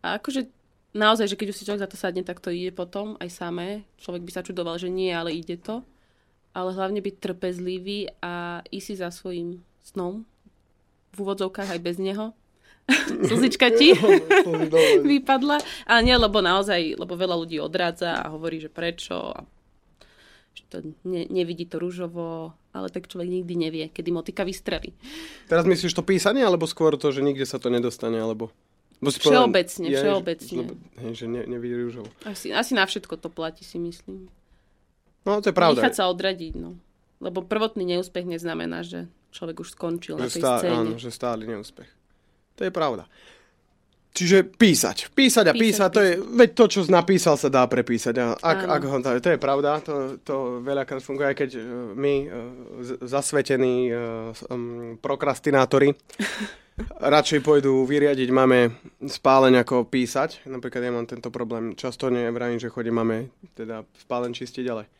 [0.00, 0.48] A akože
[0.96, 3.84] naozaj, že keď už si človek za to sadne, tak to ide potom aj samé.
[4.00, 5.84] Človek by sa čudoval, že nie, ale ide to.
[6.56, 10.24] Ale hlavne byť trpezlivý a ísť si za svojím snom.
[11.12, 12.32] V úvodzovkách aj bez neho.
[13.28, 13.92] Slzička ti
[15.12, 15.56] vypadla.
[15.84, 19.32] Ale nie, lebo naozaj, lebo veľa ľudí odrádza a hovorí, že prečo.
[19.36, 19.44] A
[20.58, 20.76] že to
[21.06, 24.90] ne, nevidí to rúžovo, ale tak človek nikdy nevie, kedy motika vystrelí.
[25.46, 28.50] Teraz myslíš to písanie, alebo skôr to, že nikde sa to nedostane, alebo...
[28.98, 30.62] Bo si Všeobecne, je, všeobecne.
[30.66, 30.74] Že,
[31.06, 32.10] hej, že ne, nevidí rúžovo.
[32.26, 34.26] Asi, asi na všetko to platí, si myslím.
[35.22, 35.78] No, to je pravda.
[35.78, 36.74] Nechať sa odradiť, no.
[37.22, 40.74] Lebo prvotný neúspech neznamená, že človek už skončil na že tej stále, scéne.
[40.74, 41.90] áno, že stály neúspech.
[42.58, 43.06] To je pravda.
[44.18, 45.14] Čiže písať.
[45.14, 48.14] Písať a písať, Písať, to je, veď to, čo napísal, sa dá prepísať.
[48.18, 48.72] A ak, Áno.
[48.74, 51.62] ak ho, to, je pravda, to, to veľakrát funguje, aj keď e,
[51.94, 52.28] my, e,
[53.06, 53.94] zasvetení e,
[54.98, 55.94] prokrastinátori,
[57.14, 58.74] radšej pôjdu vyriadiť máme
[59.06, 60.50] spáleň ako písať.
[60.50, 61.78] Napríklad ja mám tento problém.
[61.78, 64.90] Často nevravím, že chodím máme teda spáleň čistiť, ale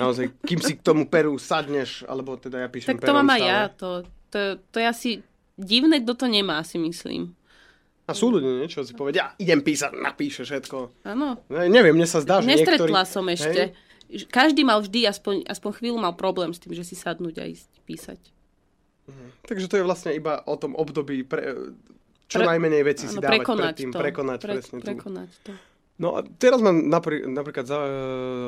[0.00, 3.42] naozaj, kým si k tomu peru sadneš, alebo teda ja píšem Tak to mám aj
[3.44, 3.60] ja.
[3.80, 4.00] To,
[4.32, 4.38] to,
[4.72, 5.10] to je asi
[5.62, 7.32] divné, kto to nemá, si myslím.
[8.02, 11.06] A sú ľudia, niečo si povedia, idem písať, napíše všetko.
[11.06, 11.38] Áno.
[11.48, 13.14] Ne, neviem, mne sa zdá, že Nestretla niektorí...
[13.14, 13.62] som ešte.
[14.10, 17.46] Ž- Každý mal vždy, aspoň, aspoň chvíľu mal problém s tým, že si sadnúť a
[17.46, 18.20] ísť písať.
[19.46, 21.74] Takže to je vlastne iba o tom období, pre,
[22.30, 23.98] čo Pre- najmenej veci si dávať prekonať predtým, to.
[23.98, 25.52] prekonať Pre- presne prekonať to.
[26.00, 27.78] No a teraz ma napr- napríklad za,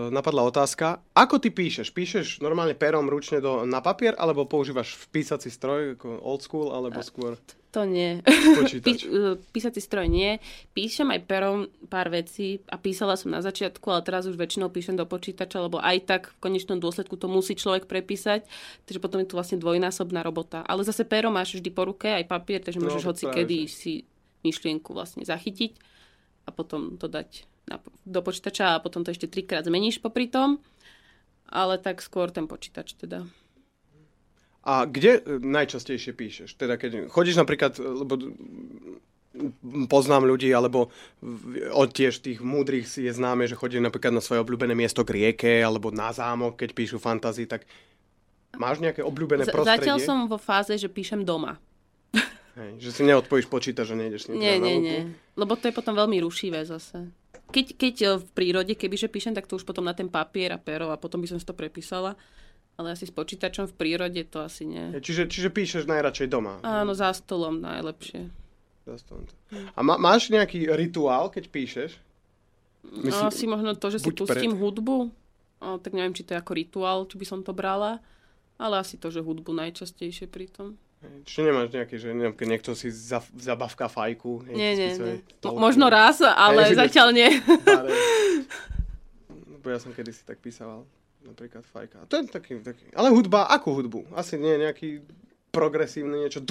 [0.09, 1.93] napadla otázka, ako ty píšeš?
[1.93, 7.05] Píšeš normálne perom ručne do, na papier, alebo používaš písací stroj, ako old school, alebo
[7.05, 7.37] skôr
[7.77, 8.25] To nie.
[8.59, 9.05] počítač?
[9.05, 10.41] Pí, uh, písací stroj nie.
[10.73, 14.97] Píšem aj perom pár vecí a písala som na začiatku, ale teraz už väčšinou píšem
[14.97, 18.49] do počítača, lebo aj tak v konečnom dôsledku to musí človek prepísať,
[18.89, 20.65] takže potom je tu vlastne dvojnásobná robota.
[20.65, 24.09] Ale zase pero máš vždy po ruke, aj papier, takže No, môžeš hoci kedy si
[24.43, 25.94] myšlienku vlastne zachytiť
[26.45, 30.61] a potom to dať na, do počítača a potom to ešte trikrát zmeníš popri tom.
[31.49, 33.29] Ale tak skôr ten počítač teda.
[34.65, 36.57] A kde e, najčastejšie píšeš?
[36.57, 38.17] Teda keď chodíš napríklad, e, lebo
[39.91, 40.95] poznám ľudí, alebo
[41.75, 45.21] od tiež tých múdrych si je známe, že chodí napríklad na svoje obľúbené miesto k
[45.21, 47.67] rieke, alebo na zámok, keď píšu fantasy, tak
[48.55, 49.91] máš nejaké obľúbené Z- prostredie?
[49.91, 51.59] Zatiaľ som vo fáze, že píšem doma.
[52.55, 55.01] Hej, že si neodpojíš počítač a nejdeš s ním Nie, nie, nie.
[55.35, 57.11] Lebo to je potom veľmi rušivé zase.
[57.51, 60.59] Keď, keď e, v prírode, kebyže píšem, tak to už potom na ten papier a
[60.59, 62.15] pero a potom by som si to prepísala.
[62.75, 64.95] Ale asi s počítačom v prírode to asi nie.
[64.99, 66.59] Čiže, čiže píšeš najradšej doma.
[66.63, 68.31] Áno, za stolom najlepšie.
[68.87, 69.35] Zastávam to.
[69.75, 71.91] A má, máš nejaký rituál, keď píšeš?
[72.85, 75.09] No, asi možno to, že si pustím hudbu.
[75.63, 78.03] O, tak neviem, či to je ako rituál, či by som to brala.
[78.61, 80.47] Ale asi to, že hudbu najčastejšie pri
[81.25, 84.45] Čiže nemáš nejaký, že keď niekto si za, zabavka fajku.
[84.51, 85.17] Nie, nie, nie.
[85.45, 87.29] Mo- Možno raz, ale že- zatiaľ nie.
[89.57, 90.85] Lebo ja som kedysi tak písal,
[91.25, 92.05] napríklad fajka.
[92.05, 92.85] A to je taký, taký...
[92.93, 94.13] Ale hudba, akú hudbu?
[94.13, 95.01] Asi nie nejaký
[95.55, 96.43] progresívny niečo,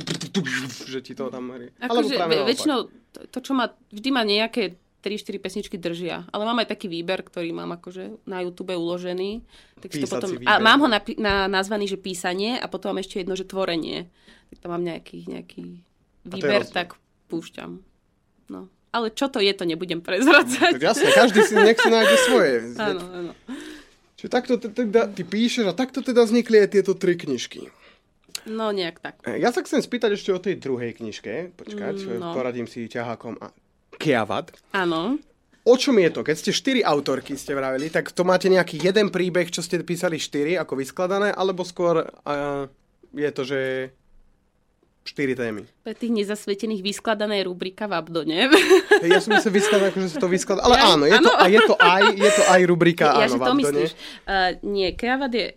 [0.88, 1.52] že ti to tam.
[1.54, 2.16] Alebo Akože
[2.48, 2.80] väčšinou
[3.14, 6.24] to, to, čo má, vždy má nejaké 3-4 pesničky držia.
[6.32, 9.44] Ale mám aj taký výber, ktorý mám akože na YouTube uložený.
[9.78, 10.48] Tak si to potom, výber.
[10.48, 14.08] a mám ho na, na, nazvaný, že písanie a potom mám ešte jedno, že tvorenie.
[14.50, 15.84] Tak tam mám nejaký, nejaký
[16.24, 16.96] výber, tak
[17.28, 17.84] púšťam.
[18.48, 18.72] No.
[18.90, 20.78] Ale čo to je, to nebudem prezradzať.
[20.78, 22.54] Tak jasne, každý si nech si nájde svoje.
[22.80, 23.32] Áno, áno.
[24.16, 27.68] Čiže takto te- teda ty píšeš a takto teda vznikli aj tieto tri knižky.
[28.46, 29.16] No nejak tak.
[29.26, 31.52] Ja sa chcem spýtať ešte o tej druhej knižke.
[31.54, 32.32] Počkať, Mm, no.
[32.32, 33.50] poradím si ťahákom a
[33.98, 34.52] Kiavad.
[34.72, 35.18] Áno.
[35.64, 36.28] O čom je to?
[36.28, 40.20] Keď ste štyri autorky, ste vraveli, tak to máte nejaký jeden príbeh, čo ste písali
[40.20, 42.68] štyri, ako vyskladané, alebo skôr uh,
[43.16, 43.60] je to, že
[45.04, 45.64] štyri témy.
[45.84, 48.48] Pre tých nezasvetených vyskladaná je rubrika v Abdone.
[49.04, 50.64] Ja som myslel vyskladané, ako že sa to vyskladá.
[50.64, 53.32] Ale Ja- áno, je to, a je to aj, je to aj rubrika, ja, áno,
[53.32, 53.60] že v Abdone.
[53.64, 53.92] myslíš.
[54.28, 55.48] Uh, nie, Kreavad je,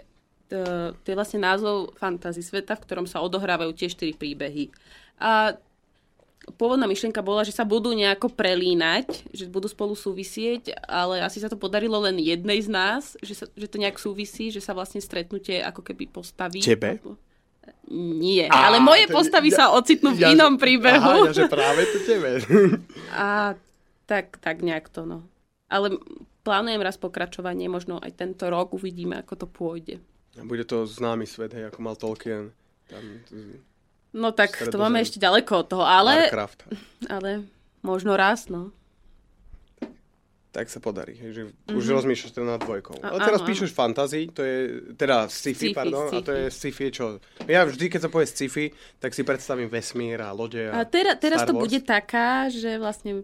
[0.54, 4.70] uh, to je vlastne názov fantasy sveta, v ktorom sa odohrávajú tie štyri príbehy.
[5.18, 5.54] A
[6.54, 11.48] pôvodná myšlienka bola, že sa budú nejako prelínať, že budú spolu súvisieť, ale asi sa
[11.48, 15.00] to podarilo len jednej z nás, že, sa, že to nejak súvisí, že sa vlastne
[15.00, 16.60] stretnutie ako keby postaví.
[16.60, 16.96] Tebe?
[16.96, 17.18] Alebo-
[17.86, 21.02] Nie, Á, ale moje postavy ja- sa ocitnú v ja- inom príbehu.
[21.22, 22.42] Aha, ja, že práve to tebe.
[23.12, 23.54] A
[24.04, 25.26] tak, tak nejak to, no.
[25.66, 25.98] Ale
[26.42, 29.98] plánujem raz pokračovanie, možno aj tento rok uvidíme, ako to pôjde.
[30.34, 32.54] A Bude to známy svet, hej, ako mal Tolkien.
[32.86, 33.02] Tam,
[34.16, 36.60] No tak to máme ešte ďaleko od toho, ale, Warcraft.
[37.06, 37.44] ale
[37.82, 38.72] možno raz, no.
[40.48, 42.96] Tak sa podarí, že už rozmýšľaš teda nad dvojkou.
[43.04, 44.56] A- Ale teraz áno, píšeš fantasy, to je
[44.96, 47.20] teda sci-fi, Sci-fi, pardon, a to je sci-fi, čo...
[47.44, 51.20] Ja vždy, keď sa povie sci-fi, tak si predstavím vesmír a lode a, A teraz,
[51.20, 51.68] teraz Star to Wars.
[51.68, 53.20] bude taká, že vlastne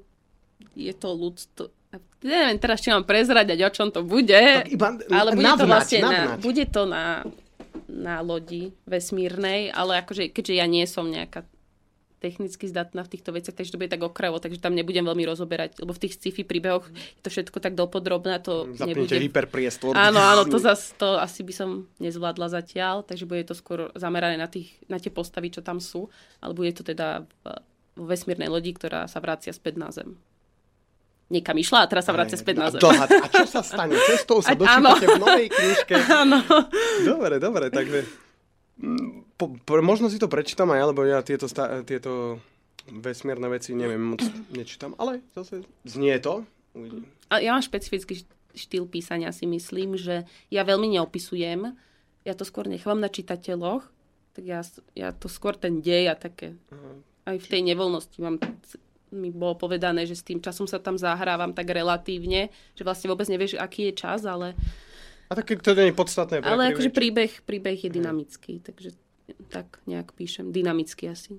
[0.76, 1.72] je to ľudstvo...
[2.20, 5.68] Neviem teraz, či mám prezradiať, o čom to bude, Tak iba ale bude to navnať,
[5.72, 6.38] vlastne na, navnať.
[6.38, 7.04] bude to na,
[7.92, 11.44] na lodi vesmírnej, ale akože, keďže ja nie som nejaká
[12.22, 15.82] technicky zdatná v týchto veciach, takže to bude tak okrajovo, takže tam nebudem veľmi rozoberať,
[15.82, 19.14] lebo v tých sci-fi príbehoch je to všetko tak dopodrobné, to Zapnite nebude...
[19.18, 19.98] hyperpriestor.
[19.98, 24.38] Áno, áno, to, zas, to asi by som nezvládla zatiaľ, takže bude to skôr zamerané
[24.38, 26.06] na, tých, na tie postavy, čo tam sú,
[26.38, 27.26] ale bude to teda
[27.92, 30.14] vo vesmírnej lodi, ktorá sa vracia späť na Zem.
[31.32, 32.84] Niekam išla a teraz sa vracia späť na Zem.
[32.84, 33.96] A, a čo sa stane?
[34.04, 35.94] Cestou sa dočítate v novej knižke.
[36.20, 36.44] Áno.
[37.02, 38.04] Dobre, dobre, takže...
[38.76, 42.36] mm, Po, po, možno si to prečítam aj, lebo ja tieto, sta, tieto
[42.86, 44.20] vesmírne veci neviem moc
[44.52, 46.44] nečítam, ale zase znie to.
[46.76, 47.08] Uvidím.
[47.26, 51.72] A ja mám špecifický št- štýl písania, si myslím, že ja veľmi neopisujem.
[52.22, 53.82] Ja to skôr nechám na čitateľoch,
[54.32, 54.60] tak ja,
[54.92, 56.54] ja to skôr ten dej a také.
[57.24, 58.36] Aj v tej nevoľnosti mám
[59.12, 63.28] mi bolo povedané, že s tým časom sa tam zahrávam tak relatívne, že vlastne vôbec
[63.28, 64.56] nevieš, aký je čas, ale,
[65.28, 66.40] A tak to nie je podstatné.
[66.40, 66.72] ale príbeh.
[66.72, 68.96] akože príbeh, príbeh je dynamický, takže
[69.48, 70.48] tak nejak píšem.
[70.48, 71.36] Dynamicky asi.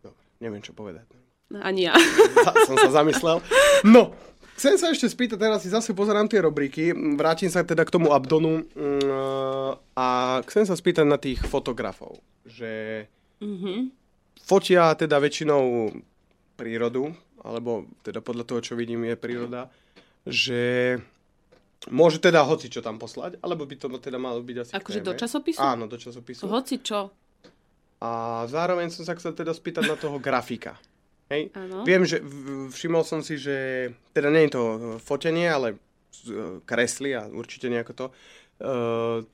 [0.00, 1.04] Dobre, neviem, čo povedať.
[1.52, 1.96] Ani ja.
[2.68, 3.44] Som sa zamyslel.
[3.84, 4.16] No,
[4.56, 8.08] chcem sa ešte spýtať, teraz si zase pozerám tie rubriky, vrátim sa teda k tomu
[8.08, 10.06] Abdonu mm, a
[10.44, 13.04] chcem sa spýtať na tých fotografov, že
[13.38, 13.90] Mhm.
[14.40, 15.92] Fotia teda väčšinou
[16.56, 17.12] prírodu,
[17.42, 19.68] alebo teda podľa toho, čo vidím, je príroda,
[20.22, 20.96] že
[21.90, 25.12] môže teda hoci čo tam poslať, alebo by to teda malo byť asi Akože do
[25.18, 25.58] časopisu?
[25.58, 26.46] Áno, do časopisu.
[26.46, 27.10] Hoci čo.
[28.02, 30.78] A zároveň som sa chcel teda spýtať na toho grafika.
[31.30, 31.54] Hej?
[31.86, 32.18] Viem, že
[32.74, 35.76] všimol som si, že teda nie je to e, fotenie, ale e,
[36.66, 38.06] kresly a určite nejako to.
[38.62, 39.26] Uh,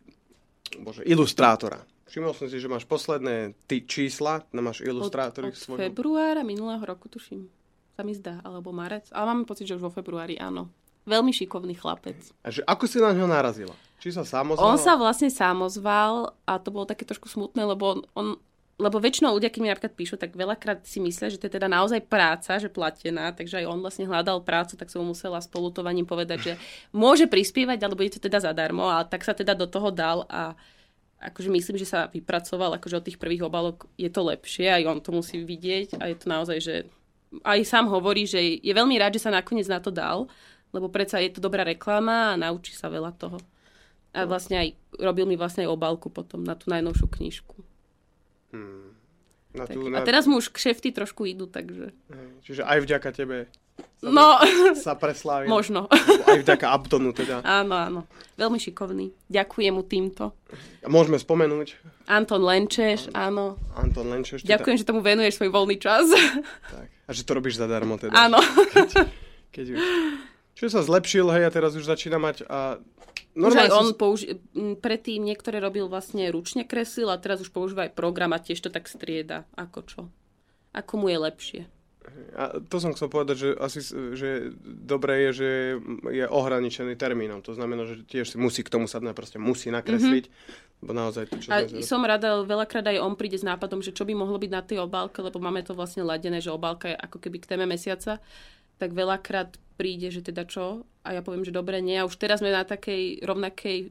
[0.80, 1.84] bože, ilustrátora.
[2.08, 5.80] Všimol som si, že máš posledné ty čísla, no máš Od, ilustrátory od svojho.
[5.84, 7.46] februára minulého roku, tuším.
[7.92, 9.08] Sa mi zdá, alebo marec.
[9.12, 10.72] Ale mám pocit, že už vo februári, áno.
[11.04, 12.20] Veľmi šikovný chlapec.
[12.44, 13.72] A že ako si na ňo narazila?
[14.00, 14.72] Či sa sám ozvala?
[14.72, 18.26] On sa vlastne samozval a to bolo také trošku smutné, lebo on, on
[18.78, 21.66] lebo väčšinou ľudia, keď mi napríklad píšu, tak veľakrát si myslia, že to je teda
[21.66, 25.50] naozaj práca, že platená, takže aj on vlastne hľadal prácu, tak som mu musela s
[25.50, 26.52] polutovaním povedať, že
[26.94, 30.54] môže prispievať, ale bude to teda zadarmo a tak sa teda do toho dal a
[31.18, 34.98] akože myslím, že sa vypracoval, akože od tých prvých obalok je to lepšie, aj on
[35.02, 36.74] to musí vidieť a je to naozaj, že
[37.42, 40.30] aj sám hovorí, že je veľmi rád, že sa nakoniec na to dal,
[40.72, 43.42] lebo predsa je to dobrá reklama a naučí sa veľa toho.
[44.16, 47.56] A vlastne aj robil mi vlastne aj obálku potom na tú najnovšiu knižku.
[49.52, 49.76] Na Tak.
[49.76, 50.06] tú, A na...
[50.06, 51.92] teraz mu už kšefty trošku idú, takže...
[52.44, 53.52] Čiže aj vďaka tebe
[53.98, 54.38] No,
[54.78, 55.50] sa preslávil.
[55.50, 55.90] možno.
[56.24, 57.42] Aj vďaka Abdonu teda.
[57.42, 58.00] Áno, áno.
[58.34, 59.10] Veľmi šikovný.
[59.26, 60.30] Ďakujem mu týmto.
[60.86, 61.74] Môžeme spomenúť
[62.06, 63.58] Anton Lenčeš, áno.
[63.74, 64.46] Anton Lenčeš.
[64.46, 66.06] Teda, Ďakujem, že tomu venuješ svoj voľný čas.
[66.70, 66.86] Tak.
[66.86, 68.14] A že to robíš zadarmo teda.
[68.14, 68.38] Áno.
[69.50, 69.78] Keď už.
[70.54, 72.78] Čiže sa zlepšil, hej, a teraz už začína mať a...
[73.32, 77.86] Už aj on použi- m, predtým niektoré robil vlastne ručne kresil a teraz už používa
[77.86, 79.46] aj program a tiež to tak strieda.
[79.54, 80.00] Ako čo?
[80.70, 81.60] Ako mu je lepšie.
[82.34, 83.80] A to som chcel povedať, že asi
[84.14, 85.50] že dobré je, že
[86.12, 87.42] je ohraničený termínom.
[87.44, 90.24] To znamená, že tiež si musí k tomu sadnúť, proste musí nakresliť.
[90.28, 90.66] Mm-hmm.
[90.78, 93.90] Lebo naozaj to, čo A sme- som rada, veľakrát aj on príde s nápadom, že
[93.90, 96.96] čo by mohlo byť na tej obálke, lebo máme to vlastne ladené, že obálka je
[96.96, 98.22] ako keby k téme mesiaca,
[98.78, 100.86] tak veľakrát príde, že teda čo?
[101.02, 101.98] A ja poviem, že dobre, nie.
[101.98, 103.90] A už teraz sme na takej rovnakej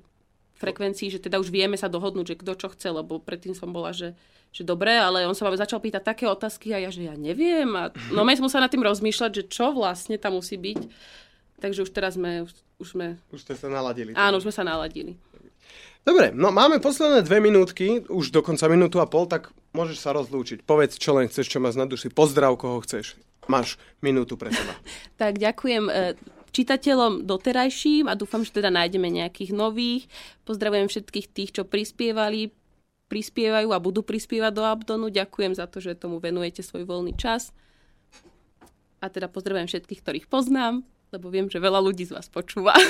[0.58, 3.93] frekvencii, že teda už vieme sa dohodnúť, že kto čo chce, lebo predtým som bola,
[3.93, 4.18] že,
[4.49, 7.70] že dobre, ale on sa ma začal pýtať také otázky a ja, že ja neviem.
[7.78, 10.82] A no my sme museli nad tým rozmýšľať, že čo vlastne tam musí byť.
[11.58, 14.14] Takže už teraz sme, už, už sme, Už ste sa naladili.
[14.14, 15.18] áno, už sme sa naladili.
[16.01, 20.64] Dobre, no máme posledné dve minútky, už dokonca minútu a pol, tak môžeš sa rozlúčiť.
[20.64, 22.08] Povedz, čo len chceš, čo máš na duši.
[22.08, 23.20] Pozdrav, koho chceš.
[23.51, 24.72] Máš minútu pre seba.
[25.22, 26.16] Tak ďakujem e,
[26.58, 30.10] čitateľom doterajším a dúfam, že teda nájdeme nejakých nových.
[30.41, 32.49] Pozdravujem všetkých tých, čo prispievali,
[33.05, 35.14] prispievajú a budú prispievať do Abdonu.
[35.14, 37.53] Ďakujem za to, že tomu venujete svoj voľný čas.
[38.97, 40.82] A teda pozdravujem všetkých, ktorých poznám,
[41.14, 42.74] lebo viem, že veľa ľudí z vás počúva.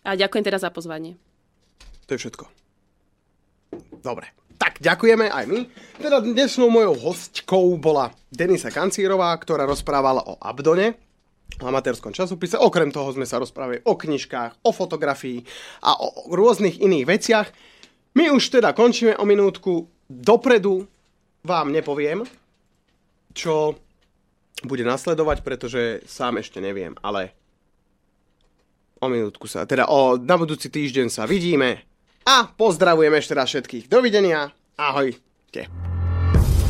[0.00, 1.20] A ďakujem teda za pozvanie.
[2.08, 2.48] To je všetko.
[4.00, 4.32] Dobre.
[4.56, 5.60] Tak, ďakujeme aj my.
[6.00, 10.96] Teda dnešnou mojou hostkou bola Denisa Kancírová, ktorá rozprávala o Abdone,
[11.58, 12.54] amatérskom časopise.
[12.54, 15.42] Okrem toho sme sa rozprávali o knižkách, o fotografii
[15.82, 17.48] a o rôznych iných veciach.
[18.14, 19.90] My už teda končíme o minútku.
[20.10, 20.86] Dopredu
[21.42, 22.26] vám nepoviem,
[23.34, 23.78] čo
[24.66, 27.32] bude nasledovať, pretože sám ešte neviem, ale
[29.00, 31.80] o minútku sa, teda o, na budúci týždeň sa vidíme
[32.28, 33.88] a pozdravujem ešte raz všetkých.
[33.88, 35.72] Dovidenia, ahojte.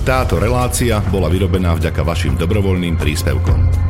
[0.06, 3.89] Táto relácia bola vyrobená vďaka vašim dobrovoľným príspevkom.